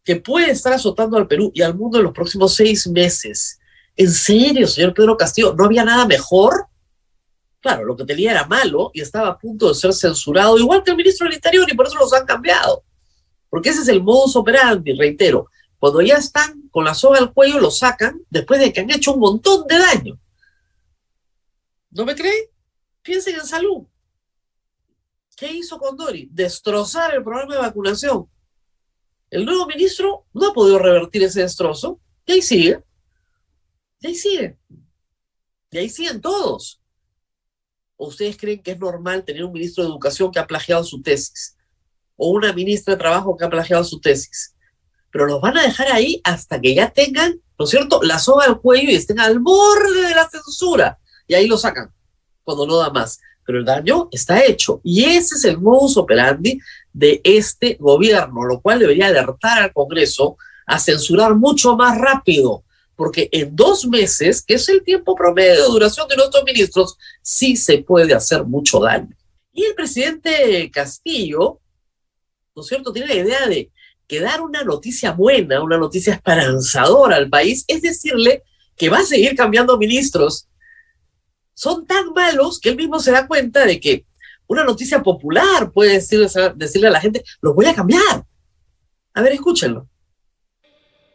que 0.03 0.15
puede 0.15 0.51
estar 0.51 0.73
azotando 0.73 1.17
al 1.17 1.27
Perú 1.27 1.51
y 1.53 1.61
al 1.61 1.75
mundo 1.75 1.97
en 1.97 2.05
los 2.05 2.13
próximos 2.13 2.55
seis 2.55 2.87
meses. 2.87 3.59
¿En 3.95 4.09
serio, 4.09 4.67
señor 4.67 4.93
Pedro 4.93 5.15
Castillo? 5.15 5.53
¿No 5.57 5.65
había 5.65 5.85
nada 5.85 6.05
mejor? 6.05 6.65
Claro, 7.61 7.85
lo 7.85 7.95
que 7.95 8.05
tenía 8.05 8.31
era 8.31 8.45
malo 8.45 8.91
y 8.93 9.01
estaba 9.01 9.29
a 9.29 9.37
punto 9.37 9.69
de 9.69 9.75
ser 9.75 9.93
censurado, 9.93 10.57
igual 10.57 10.83
que 10.83 10.91
el 10.91 10.97
ministro 10.97 11.25
del 11.25 11.35
Interior, 11.35 11.71
y 11.71 11.75
por 11.75 11.87
eso 11.87 11.95
los 11.97 12.11
han 12.13 12.25
cambiado. 12.25 12.83
Porque 13.49 13.69
ese 13.69 13.81
es 13.81 13.87
el 13.87 14.03
modus 14.03 14.35
operandi, 14.35 14.93
reitero. 14.93 15.47
Cuando 15.77 16.01
ya 16.01 16.15
están 16.15 16.69
con 16.69 16.83
la 16.85 16.93
soga 16.93 17.19
al 17.19 17.33
cuello, 17.33 17.59
lo 17.59 17.71
sacan 17.71 18.21
después 18.29 18.59
de 18.59 18.73
que 18.73 18.81
han 18.81 18.91
hecho 18.91 19.13
un 19.13 19.19
montón 19.19 19.65
de 19.67 19.77
daño. 19.77 20.19
¿No 21.91 22.05
me 22.05 22.15
creen? 22.15 22.45
Piensen 23.01 23.35
en 23.35 23.45
salud. 23.45 23.85
¿Qué 25.35 25.51
hizo 25.51 25.77
Condori? 25.79 26.29
Destrozar 26.31 27.15
el 27.15 27.23
programa 27.23 27.55
de 27.55 27.61
vacunación. 27.61 28.29
El 29.29 29.45
nuevo 29.45 29.65
ministro 29.65 30.25
no 30.33 30.49
ha 30.49 30.53
podido 30.53 30.77
revertir 30.77 31.23
ese 31.23 31.41
destrozo 31.41 31.99
y 32.25 32.33
ahí 32.33 32.41
sigue. 32.41 32.83
Y 33.99 34.07
ahí 34.07 34.15
sigue. 34.15 34.57
Y 35.71 35.77
ahí 35.77 35.89
siguen 35.89 36.21
todos. 36.21 36.80
¿O 38.01 38.07
ustedes 38.07 38.35
creen 38.35 38.63
que 38.63 38.71
es 38.71 38.79
normal 38.79 39.23
tener 39.23 39.43
un 39.43 39.51
ministro 39.51 39.83
de 39.83 39.91
Educación 39.91 40.31
que 40.31 40.39
ha 40.39 40.47
plagiado 40.47 40.83
su 40.83 41.03
tesis? 41.03 41.55
¿O 42.17 42.31
una 42.31 42.51
ministra 42.51 42.95
de 42.95 42.99
Trabajo 42.99 43.37
que 43.37 43.45
ha 43.45 43.49
plagiado 43.49 43.83
su 43.83 44.01
tesis? 44.01 44.55
Pero 45.11 45.27
los 45.27 45.39
van 45.39 45.55
a 45.59 45.61
dejar 45.61 45.91
ahí 45.91 46.19
hasta 46.23 46.59
que 46.59 46.73
ya 46.73 46.89
tengan, 46.89 47.39
¿no 47.59 47.65
es 47.65 47.69
cierto?, 47.69 48.01
la 48.01 48.17
soga 48.17 48.45
al 48.45 48.59
cuello 48.59 48.89
y 48.89 48.95
estén 48.95 49.19
al 49.19 49.37
borde 49.37 50.01
de 50.01 50.15
la 50.15 50.27
censura. 50.27 50.97
Y 51.27 51.35
ahí 51.35 51.45
lo 51.45 51.59
sacan, 51.59 51.93
cuando 52.43 52.65
no 52.65 52.77
da 52.77 52.89
más. 52.89 53.19
Pero 53.45 53.59
el 53.59 53.65
daño 53.65 54.09
está 54.11 54.43
hecho. 54.43 54.81
Y 54.83 55.03
ese 55.03 55.35
es 55.35 55.45
el 55.45 55.59
modus 55.59 55.95
operandi 55.95 56.59
de 56.91 57.21
este 57.23 57.77
gobierno, 57.79 58.45
lo 58.45 58.61
cual 58.61 58.79
debería 58.79 59.09
alertar 59.09 59.61
al 59.61 59.73
Congreso 59.73 60.37
a 60.65 60.79
censurar 60.79 61.35
mucho 61.35 61.75
más 61.75 61.99
rápido 61.99 62.63
porque 63.01 63.29
en 63.31 63.55
dos 63.55 63.87
meses, 63.87 64.43
que 64.45 64.53
es 64.53 64.69
el 64.69 64.83
tiempo 64.83 65.15
promedio 65.15 65.55
de 65.55 65.69
duración 65.69 66.07
de 66.07 66.15
nuestros 66.15 66.43
ministros, 66.43 66.99
sí 67.23 67.55
se 67.55 67.79
puede 67.79 68.13
hacer 68.13 68.43
mucho 68.43 68.79
daño. 68.79 69.09
Y 69.51 69.63
el 69.63 69.73
presidente 69.73 70.69
Castillo, 70.71 71.59
¿no 72.55 72.61
es 72.61 72.67
cierto?, 72.67 72.93
tiene 72.93 73.07
la 73.07 73.15
idea 73.15 73.47
de 73.47 73.71
que 74.07 74.19
dar 74.19 74.39
una 74.41 74.63
noticia 74.63 75.13
buena, 75.13 75.63
una 75.63 75.79
noticia 75.79 76.13
esperanzadora 76.13 77.15
al 77.15 77.27
país, 77.27 77.65
es 77.67 77.81
decirle 77.81 78.43
que 78.77 78.89
va 78.89 78.99
a 78.99 79.03
seguir 79.03 79.35
cambiando 79.35 79.79
ministros. 79.79 80.47
Son 81.55 81.87
tan 81.87 82.13
malos 82.13 82.59
que 82.59 82.69
él 82.69 82.75
mismo 82.75 82.99
se 82.99 83.09
da 83.09 83.25
cuenta 83.25 83.65
de 83.65 83.79
que 83.79 84.05
una 84.45 84.63
noticia 84.63 85.01
popular 85.01 85.71
puede 85.71 85.93
decirle, 85.93 86.27
decirle 86.53 86.89
a 86.89 86.91
la 86.91 87.01
gente, 87.01 87.23
los 87.41 87.55
voy 87.55 87.65
a 87.65 87.73
cambiar. 87.73 88.27
A 89.15 89.21
ver, 89.23 89.33
escúchenlo. 89.33 89.87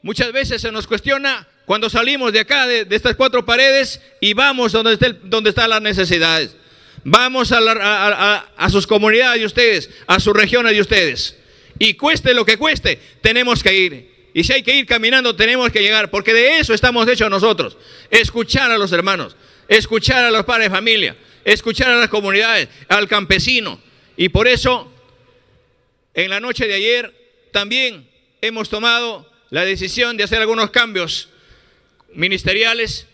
Muchas 0.03 0.33
veces 0.33 0.61
se 0.61 0.73
nos 0.73 0.89
cuestiona 0.89 1.47
cuando 1.67 1.91
salimos 1.91 2.33
de 2.33 2.41
acá, 2.41 2.67
de, 2.69 2.87
estas 2.91 3.17
cuatro 3.17 3.45
paredes, 3.45 4.01
y 4.21 4.33
vamos 4.35 4.73
donde, 4.73 4.97
donde 5.25 5.51
están 5.51 5.69
las 5.69 5.83
necesidades. 5.83 6.57
Vamos 7.03 7.53
a, 7.53 8.71
sus 8.71 8.87
comunidades 8.87 9.41
de 9.41 9.47
ustedes, 9.47 9.91
a 10.07 10.21
sus 10.21 10.35
regiones 10.35 10.73
de 10.73 10.81
ustedes. 10.81 11.37
Y 11.79 11.95
cueste 11.95 12.35
lo 12.35 12.45
que 12.45 12.57
cueste, 12.57 13.01
tenemos 13.21 13.63
que 13.63 13.77
ir. 13.77 14.17
Y 14.33 14.45
si 14.45 14.53
hay 14.53 14.63
que 14.63 14.77
ir 14.77 14.87
caminando, 14.87 15.35
tenemos 15.35 15.71
que 15.71 15.81
llegar, 15.81 16.11
porque 16.11 16.33
de 16.33 16.59
eso 16.59 16.73
estamos 16.73 17.09
hechos 17.09 17.29
nosotros. 17.31 17.77
Escuchar 18.11 18.71
a 18.71 18.79
los 18.79 18.93
hermanos, 18.93 19.37
escuchar 19.69 20.25
a 20.25 20.31
los 20.31 20.45
padres 20.45 20.71
de 20.71 20.77
familia, 20.77 21.17
escuchar 21.45 21.91
a 21.91 21.97
las 21.97 22.09
comunidades, 22.09 22.69
al 22.89 23.09
campesino. 23.09 23.81
Y 24.17 24.29
por 24.29 24.47
eso, 24.47 24.93
en 26.15 26.31
la 26.31 26.39
noche 26.39 26.69
de 26.69 26.75
ayer, 26.75 27.13
también 27.51 28.09
hemos 28.41 28.69
tomado 28.69 29.31
la 29.51 29.65
decisión 29.65 30.17
de 30.17 30.25
hacer 30.25 30.41
algunos 30.41 30.71
cambios 30.71 31.29
ministeriales 32.17 33.07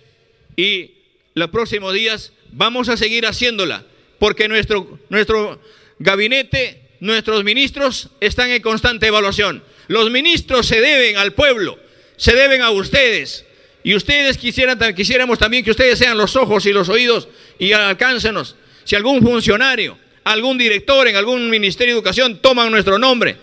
y 0.56 0.92
los 1.34 1.50
próximos 1.50 1.92
días 1.94 2.32
vamos 2.52 2.88
a 2.88 2.96
seguir 2.96 3.26
haciéndola, 3.26 3.84
porque 4.18 4.48
nuestro, 4.48 4.98
nuestro 5.08 5.60
gabinete, 5.98 6.80
nuestros 7.00 7.44
ministros 7.44 8.10
están 8.20 8.50
en 8.50 8.62
constante 8.62 9.06
evaluación. 9.06 9.62
Los 9.88 10.10
ministros 10.10 10.66
se 10.66 10.80
deben 10.80 11.16
al 11.16 11.32
pueblo, 11.32 11.78
se 12.16 12.34
deben 12.34 12.62
a 12.62 12.70
ustedes. 12.70 13.44
Y 13.84 13.96
ustedes 13.96 14.38
quisieran, 14.38 14.78
quisiéramos 14.94 15.38
también 15.38 15.64
que 15.64 15.72
ustedes 15.72 15.98
sean 15.98 16.16
los 16.16 16.36
ojos 16.36 16.66
y 16.66 16.72
los 16.72 16.88
oídos 16.88 17.28
y 17.58 17.72
alcáncenos. 17.72 18.54
Si 18.84 18.94
algún 18.94 19.22
funcionario, 19.22 19.98
algún 20.22 20.56
director 20.56 21.08
en 21.08 21.16
algún 21.16 21.50
ministerio 21.50 21.94
de 21.94 21.98
educación 21.98 22.38
toman 22.38 22.70
nuestro 22.70 22.98
nombre, 22.98 23.36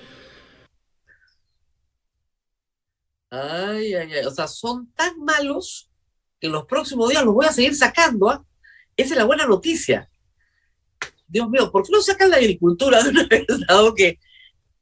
Ay, 3.30 3.94
ay, 3.94 4.14
ay. 4.14 4.26
O 4.26 4.32
sea, 4.32 4.48
son 4.48 4.92
tan 4.94 5.20
malos 5.20 5.90
que 6.40 6.48
en 6.48 6.54
los 6.54 6.66
próximos 6.66 7.10
días 7.10 7.24
los 7.24 7.34
voy 7.34 7.46
a 7.46 7.54
seguir 7.54 7.76
sacando. 7.76 8.30
¿ah? 8.30 8.44
Esa 8.96 9.14
es 9.14 9.18
la 9.18 9.26
buena 9.26 9.46
noticia. 9.46 10.10
Dios 11.28 11.50
mío, 11.50 11.72
¿por 11.72 11.84
qué 11.84 11.92
no 11.92 12.02
sacan 12.02 12.32
la 12.32 12.38
agricultura 12.38 13.04
de 13.04 13.10
una 13.10 13.28
vez, 13.30 13.46
dado 13.68 13.94
que, 13.94 14.20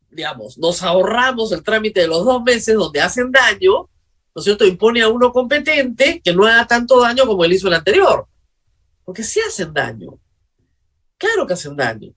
digamos, 0.10 0.58
nos 0.58 0.82
ahorramos 0.82 1.52
el 1.52 1.64
trámite 1.64 2.02
de 2.02 2.08
los 2.08 2.24
dos 2.24 2.42
meses 2.44 2.76
donde 2.76 3.02
hacen 3.02 3.32
daño, 3.32 3.90
¿no 4.34 4.40
es 4.40 4.44
cierto? 4.44 4.66
Impone 4.66 5.02
a 5.02 5.10
uno 5.10 5.32
competente 5.32 6.22
que 6.24 6.34
no 6.34 6.46
haga 6.46 6.66
tanto 6.66 7.02
daño 7.02 7.26
como 7.26 7.44
él 7.44 7.54
hizo 7.54 7.68
el 7.68 7.74
anterior. 7.74 8.28
Porque 9.04 9.24
sí 9.24 9.40
hacen 9.42 9.74
daño. 9.74 10.20
Claro 11.18 11.46
que 11.46 11.54
hacen 11.54 11.76
daño. 11.76 12.14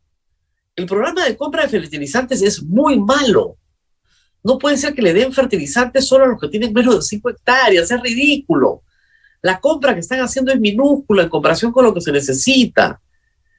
El 0.76 0.86
programa 0.86 1.24
de 1.24 1.36
compra 1.36 1.62
de 1.62 1.68
fertilizantes 1.68 2.42
es 2.42 2.62
muy 2.62 3.00
malo. 3.00 3.56
No 4.42 4.58
puede 4.58 4.76
ser 4.76 4.94
que 4.94 5.02
le 5.02 5.12
den 5.12 5.32
fertilizantes 5.32 6.06
solo 6.06 6.24
a 6.24 6.28
los 6.28 6.40
que 6.40 6.48
tienen 6.48 6.72
menos 6.72 6.96
de 6.96 7.02
5 7.02 7.30
hectáreas, 7.30 7.90
es 7.90 8.00
ridículo. 8.00 8.82
La 9.42 9.60
compra 9.60 9.94
que 9.94 10.00
están 10.00 10.20
haciendo 10.20 10.52
es 10.52 10.60
minúscula 10.60 11.22
en 11.22 11.28
comparación 11.28 11.72
con 11.72 11.84
lo 11.84 11.94
que 11.94 12.00
se 12.00 12.12
necesita. 12.12 13.00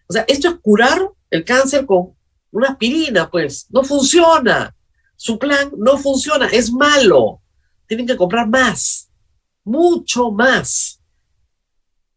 O 0.08 0.14
sea, 0.14 0.26
esto 0.28 0.50
es 0.50 0.56
curar 0.62 1.10
el 1.30 1.44
cáncer 1.44 1.86
con 1.86 2.14
una 2.52 2.70
aspirina, 2.70 3.30
pues. 3.30 3.68
No 3.70 3.84
funciona. 3.84 4.76
Su 5.16 5.38
plan 5.40 5.72
no 5.78 5.98
funciona, 5.98 6.48
es 6.48 6.72
malo. 6.72 7.42
Tienen 7.88 8.08
que 8.08 8.18
comprar 8.18 8.48
más, 8.48 9.10
mucho 9.64 10.32
más, 10.32 11.00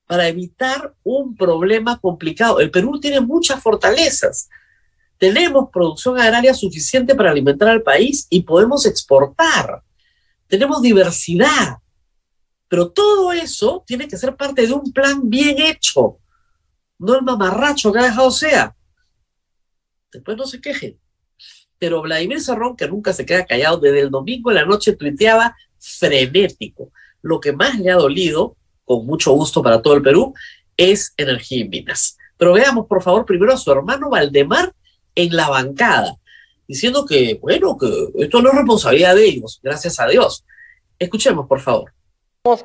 para 0.06 0.28
evitar 0.28 0.94
un 1.02 1.37
problema 1.37 1.99
complicado. 1.99 2.61
El 2.61 2.71
Perú 2.71 3.00
tiene 3.00 3.21
muchas 3.21 3.62
fortalezas 3.62 4.49
tenemos 5.25 5.71
producción 5.73 6.21
agraria 6.21 6.52
suficiente 6.52 7.14
para 7.14 7.31
alimentar 7.31 7.69
al 7.69 7.83
país 7.83 8.26
y 8.28 8.43
podemos 8.43 8.85
exportar. 8.85 9.83
Tenemos 10.47 10.83
diversidad. 10.83 11.78
Pero 12.69 12.90
todo 12.90 13.33
eso 13.33 13.83
tiene 13.87 14.07
que 14.07 14.19
ser 14.19 14.37
parte 14.37 14.66
de 14.66 14.73
un 14.75 14.93
plan 14.93 15.23
bien 15.31 15.59
hecho, 15.62 16.19
no 16.99 17.14
el 17.14 17.23
mamarracho 17.23 17.90
que 17.90 18.00
ha 18.00 18.02
dejado 18.02 18.31
sea. 18.31 18.76
Después 20.12 20.37
no 20.37 20.45
se 20.45 20.61
quejen. 20.61 20.99
Pero 21.78 22.02
Vladimir 22.02 22.43
Serrón, 22.43 22.76
que 22.76 22.87
nunca 22.87 23.14
se 23.14 23.25
queda 23.25 23.47
callado, 23.47 23.78
desde 23.78 24.00
el 24.00 24.11
domingo 24.11 24.50
en 24.50 24.57
la 24.57 24.66
noche 24.66 24.95
tuiteaba 24.95 25.57
frenético. 25.78 26.93
Lo 27.23 27.40
que 27.40 27.52
más 27.52 27.78
le 27.78 27.90
ha 27.90 27.97
dolido, 27.97 28.59
con 28.85 29.07
mucho 29.07 29.33
gusto 29.33 29.62
para 29.62 29.81
todo 29.81 29.95
el 29.95 30.02
Perú, 30.02 30.35
es 30.76 31.14
energía 31.16 31.61
y 31.61 31.69
minas. 31.69 32.19
Pero 32.37 32.52
veamos, 32.52 32.87
por 32.87 33.02
favor, 33.02 33.25
primero 33.25 33.54
a 33.54 33.57
su 33.57 33.73
hermano 33.73 34.11
Valdemar, 34.11 34.75
en 35.14 35.37
la 35.37 35.49
bancada, 35.49 36.16
diciendo 36.66 37.04
que, 37.06 37.38
bueno, 37.40 37.76
que 37.78 38.09
esto 38.18 38.42
no 38.42 38.50
es 38.50 38.56
responsabilidad 38.56 39.14
de 39.14 39.25
ellos, 39.25 39.61
gracias 39.62 40.00
a 40.00 40.06
Dios. 40.06 40.44
Escuchemos, 40.99 41.47
por 41.47 41.61
favor. 41.61 41.92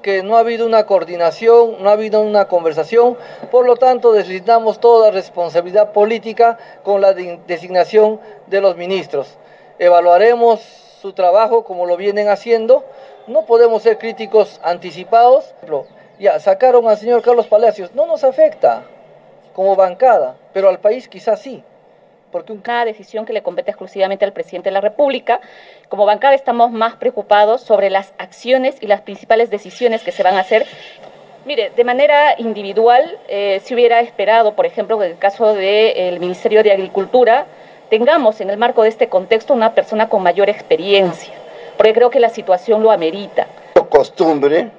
que 0.01 0.24
no 0.24 0.36
ha 0.36 0.41
habido 0.41 0.65
una 0.65 0.86
coordinación, 0.86 1.82
no 1.82 1.89
ha 1.89 1.94
habido 1.94 2.22
una 2.22 2.48
conversación, 2.48 3.18
por 3.51 3.65
lo 3.65 3.75
tanto 3.77 4.12
deslindamos 4.12 4.79
toda 4.79 5.12
responsabilidad 5.12 5.94
política 5.94 6.58
con 6.84 7.01
la 7.01 7.13
designación 7.13 8.20
de 8.48 8.62
los 8.62 8.75
ministros. 8.75 9.38
Evaluaremos 9.77 10.60
su 11.01 11.13
trabajo 11.13 11.63
como 11.63 11.86
lo 11.86 11.96
vienen 11.96 12.27
haciendo, 12.27 12.84
no 13.27 13.46
podemos 13.46 13.84
ser 13.84 13.98
críticos 13.98 14.60
anticipados. 14.63 15.46
Ya, 16.20 16.39
sacaron 16.41 16.89
al 16.89 16.98
señor 16.98 17.22
Carlos 17.22 17.48
Palacios, 17.48 17.96
no 17.96 18.06
nos 18.06 18.25
afecta 18.25 18.84
como 19.53 19.77
bancada, 19.77 20.36
pero 20.51 20.68
al 20.68 20.79
país 20.79 21.08
quizás 21.08 21.41
sí 21.41 21.63
porque 22.31 22.53
una 22.53 22.86
decisión 22.86 23.25
que 23.25 23.33
le 23.33 23.41
compete 23.41 23.71
exclusivamente 23.71 24.25
al 24.25 24.33
presidente 24.33 24.69
de 24.69 24.74
la 24.74 24.81
República. 24.81 25.39
Como 25.88 26.05
bancada 26.05 26.36
estamos 26.36 26.71
más 26.71 26.95
preocupados 26.95 27.62
sobre 27.62 27.89
las 27.89 28.13
acciones 28.17 28.75
y 28.81 28.88
las 28.88 29.01
principales 29.01 29.50
decisiones 29.50 30.03
que 30.03 30.12
se 30.12 30.24
van 30.24 30.36
a 30.36 30.41
hacer. 30.41 30.65
Mire, 31.45 31.71
de 31.75 31.83
manera 31.83 32.36
individual, 32.38 33.17
eh, 33.27 33.62
si 33.63 33.74
hubiera 33.74 34.01
esperado, 34.01 34.53
por 34.53 34.65
ejemplo, 34.65 35.01
en 35.01 35.12
el 35.12 35.17
caso 35.17 35.53
del 35.53 36.19
Ministerio 36.19 36.63
de 36.63 36.71
Agricultura, 36.71 37.45
tengamos 37.89 38.41
en 38.41 38.50
el 38.50 38.57
marco 38.57 38.83
de 38.83 38.89
este 38.89 39.09
contexto 39.09 39.53
una 39.53 39.74
persona 39.74 40.09
con 40.09 40.21
mayor 40.21 40.50
experiencia, 40.50 41.33
porque 41.77 41.93
creo 41.93 42.09
que 42.09 42.19
la 42.19 42.29
situación 42.29 42.83
lo 42.83 42.91
amerita. 42.91 43.48
Costumbre 43.89 44.69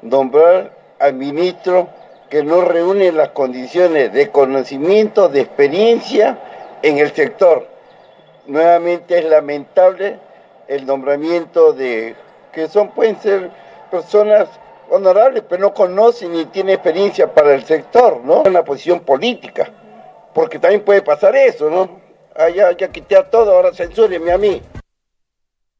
nombrar 0.00 0.72
al 0.98 1.14
ministro 1.14 1.88
que 2.30 2.42
no 2.42 2.62
reúne 2.62 3.12
las 3.12 3.30
condiciones 3.30 4.12
de 4.12 4.30
conocimiento, 4.30 5.28
de 5.28 5.40
experiencia 5.42 6.38
en 6.86 6.98
el 6.98 7.12
sector. 7.12 7.66
Nuevamente 8.46 9.18
es 9.18 9.24
lamentable 9.24 10.18
el 10.68 10.86
nombramiento 10.86 11.72
de 11.72 12.14
que 12.52 12.68
son 12.68 12.90
pueden 12.92 13.20
ser 13.20 13.50
personas 13.90 14.48
honorable, 14.88 15.42
pero 15.42 15.62
no 15.62 15.74
conoce 15.74 16.28
ni 16.28 16.44
tiene 16.46 16.74
experiencia 16.74 17.32
para 17.32 17.54
el 17.54 17.64
sector, 17.64 18.20
¿no? 18.24 18.44
En 18.46 18.52
la 18.52 18.64
posición 18.64 19.00
política, 19.00 19.68
porque 20.32 20.58
también 20.58 20.84
puede 20.84 21.02
pasar 21.02 21.34
eso, 21.34 21.68
¿no? 21.68 22.00
Ah, 22.34 22.48
ya 22.50 22.92
quité 22.92 23.16
a 23.16 23.28
todo, 23.28 23.50
ahora 23.52 23.72
censúreme 23.74 24.30
a 24.30 24.38
mí. 24.38 24.62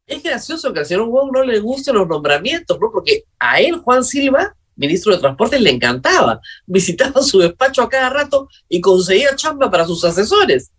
Es 0.06 0.22
gracioso 0.22 0.72
que 0.72 0.80
al 0.80 0.86
señor 0.86 1.06
Wong 1.06 1.30
no 1.32 1.42
le 1.44 1.60
gusten 1.60 1.94
los 1.94 2.08
nombramientos, 2.08 2.78
¿no? 2.80 2.90
Porque 2.90 3.24
a 3.38 3.60
él, 3.60 3.76
Juan 3.78 4.02
Silva, 4.02 4.56
ministro 4.74 5.12
de 5.12 5.20
Transporte, 5.20 5.58
le 5.58 5.70
encantaba. 5.70 6.40
Visitaba 6.66 7.22
su 7.22 7.38
despacho 7.40 7.82
a 7.82 7.88
cada 7.88 8.10
rato 8.10 8.48
y 8.68 8.80
conseguía 8.80 9.36
chamba 9.36 9.70
para 9.70 9.84
sus 9.84 10.04
asesores. 10.04 10.70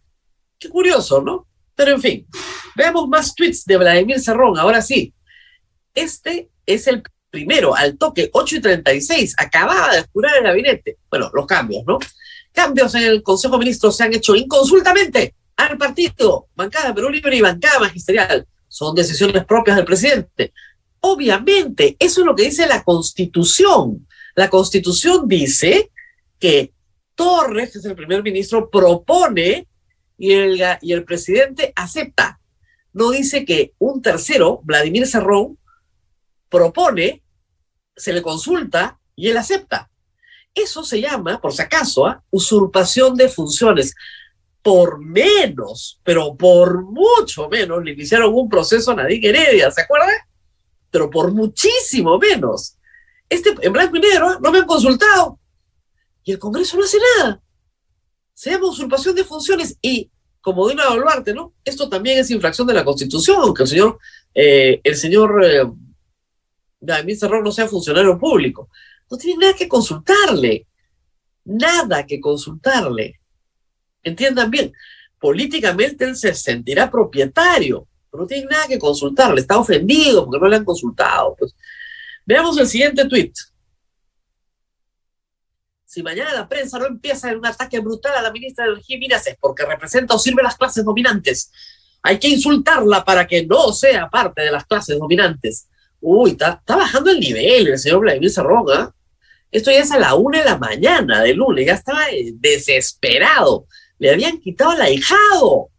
Qué 0.59 0.69
curioso, 0.69 1.21
¿no? 1.21 1.47
Pero 1.75 1.91
en 1.91 2.01
fin, 2.01 2.27
veamos 2.75 3.07
más 3.07 3.35
tweets 3.35 3.65
de 3.65 3.77
Vladimir 3.77 4.19
Cerrón. 4.19 4.57
Ahora 4.57 4.81
sí, 4.81 5.13
este 5.93 6.49
es 6.65 6.87
el 6.87 7.03
primero, 7.29 7.75
al 7.75 7.97
toque, 7.97 8.29
8 8.33 8.55
y 8.55 8.61
36. 8.61 9.35
Acababa 9.37 9.95
de 9.95 10.05
jurar 10.11 10.37
el 10.37 10.43
gabinete. 10.43 10.97
Bueno, 11.09 11.29
los 11.33 11.45
cambios, 11.45 11.83
¿no? 11.85 11.99
Cambios 12.51 12.95
en 12.95 13.03
el 13.03 13.21
Consejo 13.21 13.55
de 13.55 13.59
Ministros 13.59 13.95
se 13.95 14.03
han 14.03 14.13
hecho 14.13 14.35
inconsultamente 14.35 15.35
al 15.55 15.77
partido, 15.77 16.47
bancada 16.55 16.93
Perú 16.93 17.09
Libre 17.09 17.35
y 17.35 17.41
bancada 17.41 17.79
magisterial 17.79 18.47
son 18.67 18.95
decisiones 18.95 19.45
propias 19.45 19.77
del 19.77 19.85
presidente. 19.85 20.53
Obviamente, 20.99 21.95
eso 21.99 22.21
es 22.21 22.25
lo 22.25 22.35
que 22.35 22.43
dice 22.43 22.67
la 22.67 22.83
Constitución. 22.83 24.07
La 24.35 24.49
Constitución 24.49 25.27
dice 25.27 25.91
que 26.39 26.73
Torres, 27.15 27.71
que 27.71 27.79
es 27.79 27.85
el 27.85 27.95
primer 27.95 28.21
ministro, 28.21 28.69
propone 28.69 29.67
y 30.17 30.33
el, 30.33 30.61
y 30.81 30.93
el 30.93 31.03
presidente 31.03 31.73
acepta. 31.75 32.39
No 32.93 33.11
dice 33.11 33.45
que 33.45 33.73
un 33.77 34.01
tercero, 34.01 34.61
Vladimir 34.63 35.05
Cerrón, 35.07 35.57
propone, 36.49 37.23
se 37.95 38.13
le 38.13 38.21
consulta 38.21 38.99
y 39.15 39.29
él 39.29 39.37
acepta. 39.37 39.89
Eso 40.53 40.83
se 40.83 40.99
llama, 40.99 41.39
por 41.39 41.53
si 41.53 41.61
acaso, 41.61 42.07
¿ah? 42.07 42.23
usurpación 42.31 43.15
de 43.15 43.29
funciones 43.29 43.93
por 44.63 44.99
menos, 44.99 46.01
pero 46.03 46.35
por 46.35 46.83
mucho 46.83 47.47
menos, 47.47 47.83
le 47.83 47.91
iniciaron 47.91 48.33
un 48.33 48.49
proceso 48.49 48.91
a 48.91 48.95
Nadine 48.95 49.29
Heredia, 49.29 49.71
¿se 49.71 49.81
acuerdan? 49.81 50.09
Pero 50.89 51.09
por 51.09 51.31
muchísimo 51.31 52.17
menos. 52.17 52.75
Este, 53.29 53.55
en 53.61 53.71
blanco 53.71 53.95
y 53.95 53.99
negro, 53.99 54.39
no 54.39 54.51
me 54.51 54.59
han 54.59 54.65
consultado. 54.65 55.39
Y 56.23 56.33
el 56.33 56.39
Congreso 56.39 56.77
no 56.77 56.83
hace 56.83 56.97
nada. 57.17 57.41
Se 58.37 58.51
llama 58.51 58.69
usurpación 58.69 59.15
de 59.15 59.23
funciones 59.23 59.79
y, 59.81 60.11
como 60.41 60.69
dice 60.69 60.83
Boluarte, 60.87 61.33
¿no? 61.33 61.55
Esto 61.65 61.89
también 61.89 62.19
es 62.19 62.29
infracción 62.29 62.67
de 62.67 62.75
la 62.75 62.85
Constitución, 62.85 63.37
aunque 63.41 63.63
el 63.63 63.67
señor, 63.67 63.97
eh, 64.35 64.79
el 64.83 64.95
señor 64.95 65.43
eh, 65.43 65.63
David 66.79 67.17
Cerrón 67.17 67.43
no 67.43 67.51
sea 67.51 67.67
funcionario 67.67 68.15
público. 68.19 68.69
No 69.09 69.17
tiene 69.17 69.41
nada 69.41 69.53
que 69.55 69.67
consultarle. 69.67 70.67
Nada 71.45 72.05
que 72.05 72.21
consultarle. 72.21 73.19
Entiendan 74.03 74.51
bien, 74.51 74.71
políticamente 75.19 76.05
él 76.05 76.15
se 76.15 76.31
sentirá 76.35 76.91
propietario, 76.91 77.87
pero 78.11 78.21
no 78.21 78.27
tiene 78.27 78.45
nada 78.45 78.67
que 78.67 78.77
consultarle, 78.77 79.41
está 79.41 79.57
ofendido 79.57 80.25
porque 80.25 80.39
no 80.39 80.47
le 80.47 80.57
han 80.57 80.63
consultado. 80.63 81.35
Pues. 81.39 81.55
Veamos 82.23 82.55
el 82.59 82.67
siguiente 82.67 83.03
tuit. 83.05 83.35
Si 85.87 86.03
mañana 86.03 86.33
la 86.33 86.47
prensa 86.47 86.77
no 86.77 86.85
empieza 86.85 87.31
en 87.31 87.37
un 87.37 87.45
ataque 87.45 87.79
brutal 87.79 88.13
a 88.15 88.21
la 88.21 88.31
ministra 88.31 88.65
de 88.65 88.71
Energía 88.73 88.97
y 88.99 89.13
es 89.13 89.37
porque 89.39 89.65
representa 89.65 90.13
o 90.13 90.19
sirve 90.19 90.43
las 90.43 90.57
clases 90.57 90.85
dominantes. 90.85 91.49
Hay 92.03 92.19
que 92.19 92.27
insultarla 92.27 93.03
para 93.03 93.25
que 93.25 93.45
no 93.45 93.71
sea 93.71 94.09
parte 94.09 94.41
de 94.41 94.51
las 94.51 94.65
clases 94.65 94.99
dominantes. 94.99 95.67
Uy, 95.99 96.31
está, 96.31 96.61
bajando 96.67 97.09
el 97.09 97.19
nivel 97.19 97.69
el 97.69 97.79
señor 97.79 98.01
Vladimir 98.01 98.29
Cerrón, 98.29 98.65
¿ah? 98.71 98.93
Esto 99.49 99.71
ya 99.71 99.79
es 99.79 99.91
a 99.91 99.97
la 99.97 100.13
una 100.13 100.39
de 100.39 100.45
la 100.45 100.57
mañana 100.57 101.23
de 101.23 101.33
lunes, 101.33 101.65
ya 101.65 101.73
estaba 101.73 102.01
desesperado 102.33 103.65
le 103.99 104.11
habían 104.11 104.39
quitado 104.39 104.71
al 104.71 104.81
ahijado, 104.81 105.69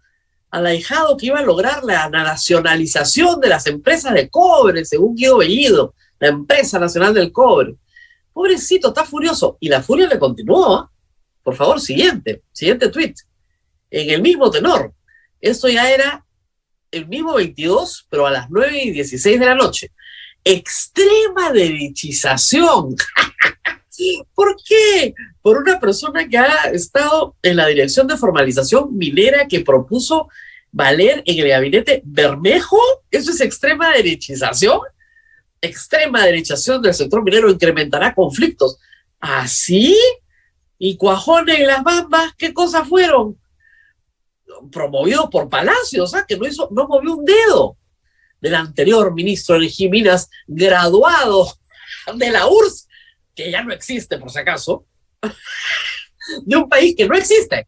al 0.50 0.66
ahijado 0.66 1.16
que 1.16 1.26
iba 1.26 1.38
a 1.38 1.44
lograr 1.44 1.85
la 1.85 2.09
nacionalización 2.09 3.40
de 3.40 3.48
las 3.48 3.66
empresas 3.66 4.14
de 4.14 4.28
cobre, 4.28 4.85
según 4.85 5.14
Guido 5.14 5.38
Bellido, 5.38 5.94
la 6.18 6.28
empresa 6.28 6.78
nacional 6.78 7.14
del 7.14 7.33
cobre. 7.33 7.76
Pobrecito, 8.38 8.90
está 8.90 9.05
furioso. 9.05 9.57
Y 9.59 9.68
la 9.68 9.83
furia 9.83 10.07
le 10.07 10.16
continuó. 10.16 10.72
¿ah? 10.72 10.88
Por 11.42 11.57
favor, 11.57 11.81
siguiente, 11.81 12.44
siguiente 12.53 12.88
tweet. 12.88 13.14
En 13.90 14.11
el 14.11 14.22
mismo 14.22 14.48
tenor. 14.48 14.94
Esto 15.40 15.68
ya 15.68 15.90
era 15.90 16.24
el 16.92 17.09
mismo 17.09 17.35
22, 17.35 18.07
pero 18.09 18.29
a 18.29 18.31
las 18.31 18.48
9 18.48 18.81
y 18.81 18.90
16 18.92 19.40
de 19.40 19.44
la 19.44 19.57
noche. 19.57 19.90
Extrema 20.44 21.51
derechización. 21.53 22.94
¿Por 24.37 24.55
qué? 24.64 25.14
Por 25.42 25.59
una 25.59 25.81
persona 25.81 26.29
que 26.29 26.38
ha 26.38 26.70
estado 26.70 27.35
en 27.42 27.57
la 27.57 27.66
dirección 27.66 28.07
de 28.07 28.16
formalización 28.16 28.96
minera 28.96 29.48
que 29.48 29.62
propuso 29.62 30.29
valer 30.70 31.24
en 31.27 31.38
el 31.40 31.48
gabinete 31.48 32.03
Bermejo. 32.05 32.79
¿Eso 33.11 33.33
es 33.33 33.40
extrema 33.40 33.90
derechización? 33.94 34.79
Extrema 35.61 36.25
derechización 36.25 36.83
del 36.83 36.94
sector 36.94 37.23
minero 37.23 37.51
incrementará 37.51 38.14
conflictos. 38.14 38.79
¿Así? 39.21 39.97
¿Y 40.79 40.97
Cuajone 40.97 41.61
y 41.61 41.66
las 41.66 41.83
Bambas 41.83 42.35
qué 42.37 42.55
cosas 42.55 42.88
fueron? 42.88 43.38
Promovidos 44.71 45.29
por 45.31 45.49
Palacios, 45.49 46.14
¿ah? 46.14 46.25
que 46.27 46.37
no, 46.37 46.47
hizo, 46.47 46.68
no 46.71 46.87
movió 46.87 47.16
un 47.16 47.25
dedo 47.25 47.77
del 48.40 48.55
anterior 48.55 49.12
ministro 49.12 49.59
de 49.59 49.88
Minas, 49.90 50.31
graduado 50.47 51.53
de 52.14 52.31
la 52.31 52.47
URSS, 52.47 52.88
que 53.35 53.51
ya 53.51 53.62
no 53.62 53.73
existe 53.73 54.18
por 54.18 54.31
si 54.31 54.38
acaso, 54.38 54.87
de 56.44 56.57
un 56.57 56.68
país 56.68 56.94
que 56.97 57.07
no 57.07 57.16
existe, 57.16 57.66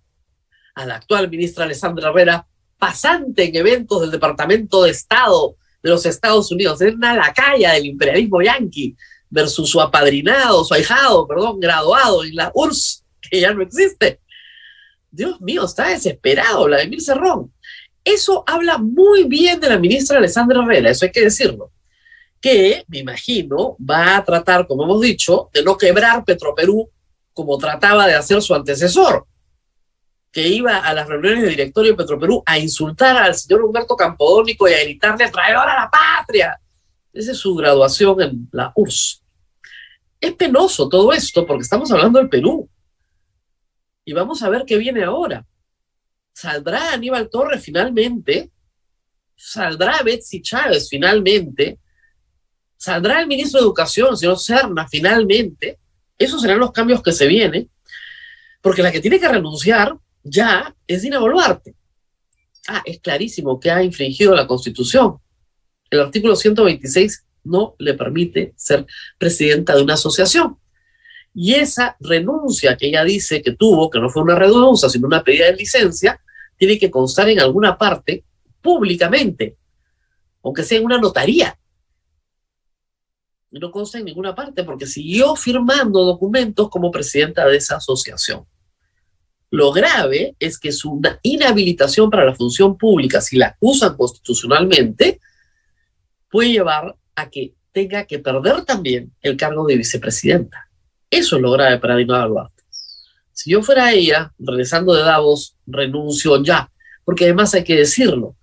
a 0.75 0.87
la 0.87 0.97
actual 0.97 1.29
ministra 1.29 1.65
Alessandra 1.65 2.11
Herrera, 2.11 2.47
pasante 2.79 3.45
en 3.45 3.57
eventos 3.57 4.01
del 4.01 4.11
Departamento 4.11 4.85
de 4.85 4.91
Estado 4.91 5.57
los 5.83 6.07
Estados 6.07 6.51
Unidos, 6.51 6.81
es 6.81 6.95
una 6.95 7.15
lacaya 7.15 7.73
del 7.73 7.87
imperialismo 7.87 8.43
yanqui 8.43 8.97
versus 9.29 9.71
su 9.71 9.81
apadrinado, 9.81 10.65
su 10.65 10.75
ahijado, 10.75 11.27
perdón, 11.27 11.61
graduado 11.61 12.25
en 12.25 12.35
la 12.35 12.51
URSS, 12.55 13.05
que 13.31 13.41
ya 13.41 13.53
no 13.53 13.63
existe. 13.63 14.21
Dios 15.11 15.41
mío, 15.41 15.65
está 15.65 15.89
desesperado 15.89 16.65
Vladimir 16.65 17.01
Cerrón. 17.01 17.53
Eso 18.05 18.45
habla 18.47 18.79
muy 18.79 19.25
bien 19.25 19.61
de 19.61 19.69
la 19.69 19.79
ministra 19.79 20.19
Alessandra 20.19 20.63
Herrera, 20.63 20.91
eso 20.91 21.05
hay 21.05 21.13
que 21.13 21.23
decirlo 21.23 21.71
que, 22.41 22.85
me 22.89 22.99
imagino, 22.99 23.77
va 23.79 24.17
a 24.17 24.25
tratar, 24.25 24.67
como 24.67 24.85
hemos 24.85 25.01
dicho, 25.01 25.51
de 25.53 25.63
no 25.63 25.77
quebrar 25.77 26.25
Petroperú 26.25 26.91
como 27.33 27.59
trataba 27.59 28.07
de 28.07 28.15
hacer 28.15 28.41
su 28.43 28.55
antecesor, 28.55 29.27
que 30.33 30.47
iba 30.47 30.79
a 30.79 30.95
las 30.95 31.09
reuniones 31.09 31.43
de 31.43 31.49
directorio 31.51 31.93
de 31.93 31.97
Petroperú 31.97 32.43
a 32.47 32.59
insultar 32.59 33.17
al 33.17 33.35
señor 33.35 33.63
Humberto 33.65 33.97
Campodónico 33.97 34.69
y 34.69 34.75
a 34.75 34.85
gritarle 34.85 35.29
traidor 35.31 35.69
a 35.69 35.75
la 35.75 35.91
patria. 35.91 36.61
Esa 37.13 37.33
es 37.33 37.39
su 37.39 37.55
graduación 37.55 38.21
en 38.21 38.49
la 38.53 38.73
URSS. 38.77 39.23
Es 40.21 40.33
penoso 40.35 40.89
todo 40.89 41.13
esto 41.13 41.47
porque 41.47 41.63
estamos 41.63 41.91
hablando 41.91 42.19
del 42.19 42.29
Perú. 42.29 42.69
Y 44.05 44.13
vamos 44.13 44.43
a 44.43 44.49
ver 44.49 44.65
qué 44.67 44.77
viene 44.77 45.03
ahora. 45.03 45.45
¿Saldrá 46.33 46.93
Aníbal 46.93 47.29
Torres 47.29 47.63
finalmente? 47.63 48.51
¿Saldrá 49.35 50.03
Betsy 50.05 50.43
Chávez 50.43 50.89
finalmente? 50.89 51.81
¿Saldrá 52.77 53.21
el 53.21 53.27
ministro 53.27 53.61
de 53.61 53.65
Educación, 53.65 54.17
señor 54.17 54.39
Serna, 54.39 54.87
finalmente? 54.89 55.79
Esos 56.17 56.41
serán 56.41 56.61
los 56.61 56.73
cambios 56.73 57.03
que 57.03 57.13
se 57.13 57.27
vienen, 57.27 57.71
porque 58.61 58.83
la 58.83 58.93
que 58.93 59.01
tiene 59.01 59.19
que 59.19 59.29
renunciar 59.29 59.97
ya 60.23 60.75
es 60.87 61.03
Dina 61.03 61.19
Boluarte. 61.19 61.75
Ah, 62.69 62.83
es 62.85 63.01
clarísimo 63.01 63.59
que 63.59 63.71
ha 63.71 63.83
infringido 63.83 64.35
la 64.35 64.47
Constitución. 64.47 65.19
El 65.91 66.01
artículo 66.01 66.37
126 66.37 67.25
no 67.45 67.75
le 67.79 67.95
permite 67.95 68.53
ser 68.57 68.87
presidenta 69.19 69.75
de 69.75 69.83
una 69.83 69.95
asociación. 69.95 70.59
Y 71.35 71.55
esa 71.55 71.97
renuncia 72.01 72.77
que 72.77 72.89
ella 72.89 73.05
dice 73.05 73.41
que 73.43 73.53
tuvo, 73.53 73.91
que 73.91 74.01
no 74.01 74.11
fue 74.11 74.23
una 74.23 74.35
renuncia, 74.35 74.89
sino 74.89 75.07
una 75.07 75.23
pedida 75.23 75.47
de 75.47 75.57
licencia, 75.57 76.21
tiene 76.57 76.79
que 76.79 76.91
constar 76.91 77.29
en 77.29 77.41
alguna 77.41 77.79
parte 77.79 78.25
públicamente, 78.61 79.57
aunque 80.43 80.65
sea 80.65 80.79
en 80.79 80.85
una 80.85 80.99
notaría 80.99 81.57
no 83.59 83.71
consta 83.71 83.99
en 83.99 84.05
ninguna 84.05 84.35
parte 84.35 84.63
porque 84.63 84.87
siguió 84.87 85.35
firmando 85.35 86.05
documentos 86.05 86.69
como 86.71 86.91
presidenta 86.91 87.47
de 87.47 87.57
esa 87.57 87.77
asociación. 87.77 88.47
Lo 89.51 89.73
grave 89.73 90.37
es 90.39 90.59
que 90.59 90.71
su 90.71 91.01
inhabilitación 91.23 92.09
para 92.09 92.25
la 92.25 92.35
función 92.35 92.79
pública, 92.79 93.21
si 93.21 93.37
la 93.37 93.49
acusan 93.49 93.97
constitucionalmente, 93.97 95.21
puede 96.31 96.53
llevar 96.53 96.97
a 97.17 97.29
que 97.29 97.55
tenga 97.73 98.05
que 98.05 98.21
perder 98.21 98.65
también 98.65 99.13
el 99.23 99.37
cargo 99.37 99.67
de 99.67 99.77
vicepresidenta. 99.77 100.69
Eso 101.11 101.37
es 101.37 101.43
lo 101.43 101.51
grave 101.51 101.79
para 101.79 101.97
Dina 101.97 102.25
Boluarte. 102.25 102.63
Si 103.33 103.51
yo 103.51 103.63
fuera 103.63 103.93
ella, 103.93 104.33
regresando 104.39 104.95
de 104.95 105.03
Davos, 105.03 105.57
renuncio 105.67 106.43
ya, 106.43 106.71
porque 107.05 107.25
además 107.25 107.55
hay 107.55 107.65
que 107.65 107.77
decirlo, 107.77 108.37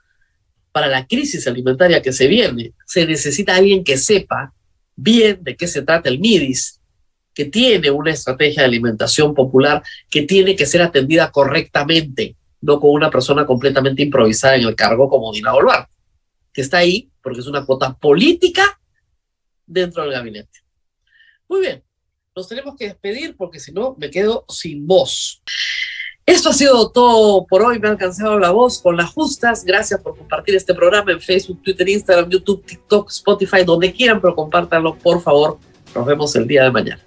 para 0.71 0.87
la 0.87 1.07
crisis 1.07 1.47
alimentaria 1.47 2.01
que 2.01 2.11
se 2.11 2.27
viene, 2.27 2.73
se 2.85 3.05
necesita 3.05 3.55
alguien 3.55 3.83
que 3.83 3.97
sepa 3.97 4.53
bien 4.95 5.43
de 5.43 5.55
qué 5.55 5.67
se 5.67 5.81
trata 5.81 6.09
el 6.09 6.19
MIDIS, 6.19 6.76
que 7.37 7.45
tiene 7.45 7.91
una 7.91 8.09
estrategia 8.09 8.63
de 8.63 8.67
alimentación 8.67 9.35
popular 9.35 9.83
que 10.09 10.23
tiene 10.23 10.55
que 10.55 10.65
ser 10.65 10.81
atendida 10.81 11.29
correctamente, 11.29 12.35
no 12.61 12.79
con 12.79 12.89
una 12.89 13.11
persona 13.11 13.45
completamente 13.45 14.01
improvisada 14.01 14.55
en 14.55 14.63
el 14.63 14.75
cargo 14.75 15.07
como 15.07 15.31
Dina 15.31 15.51
Boluarte, 15.51 15.93
que 16.51 16.61
está 16.61 16.79
ahí 16.79 17.11
porque 17.21 17.41
es 17.41 17.45
una 17.45 17.63
cuota 17.63 17.93
política 17.93 18.79
dentro 19.67 20.01
del 20.01 20.13
gabinete. 20.13 20.63
Muy 21.47 21.61
bien, 21.61 21.83
nos 22.35 22.47
tenemos 22.47 22.75
que 22.75 22.85
despedir 22.85 23.35
porque 23.37 23.59
si 23.59 23.71
no 23.71 23.95
me 23.99 24.09
quedo 24.09 24.43
sin 24.49 24.87
voz. 24.87 25.43
Esto 26.25 26.49
ha 26.49 26.53
sido 26.53 26.89
todo 26.89 27.45
por 27.45 27.61
hoy. 27.61 27.77
Me 27.77 27.87
ha 27.87 27.91
alcanzado 27.91 28.39
la 28.39 28.49
voz 28.49 28.81
con 28.81 28.97
las 28.97 29.11
justas. 29.11 29.63
Gracias 29.63 30.01
por 30.01 30.17
compartir 30.17 30.55
este 30.55 30.73
programa 30.73 31.11
en 31.11 31.21
Facebook, 31.21 31.61
Twitter, 31.61 31.87
Instagram, 31.87 32.31
YouTube, 32.31 32.65
TikTok, 32.65 33.11
Spotify, 33.11 33.63
donde 33.63 33.93
quieran, 33.93 34.19
pero 34.19 34.33
compártanlo, 34.33 34.97
por 34.97 35.21
favor. 35.21 35.59
Nos 35.93 36.03
vemos 36.03 36.35
el 36.35 36.47
día 36.47 36.63
de 36.63 36.71
mañana. 36.71 37.06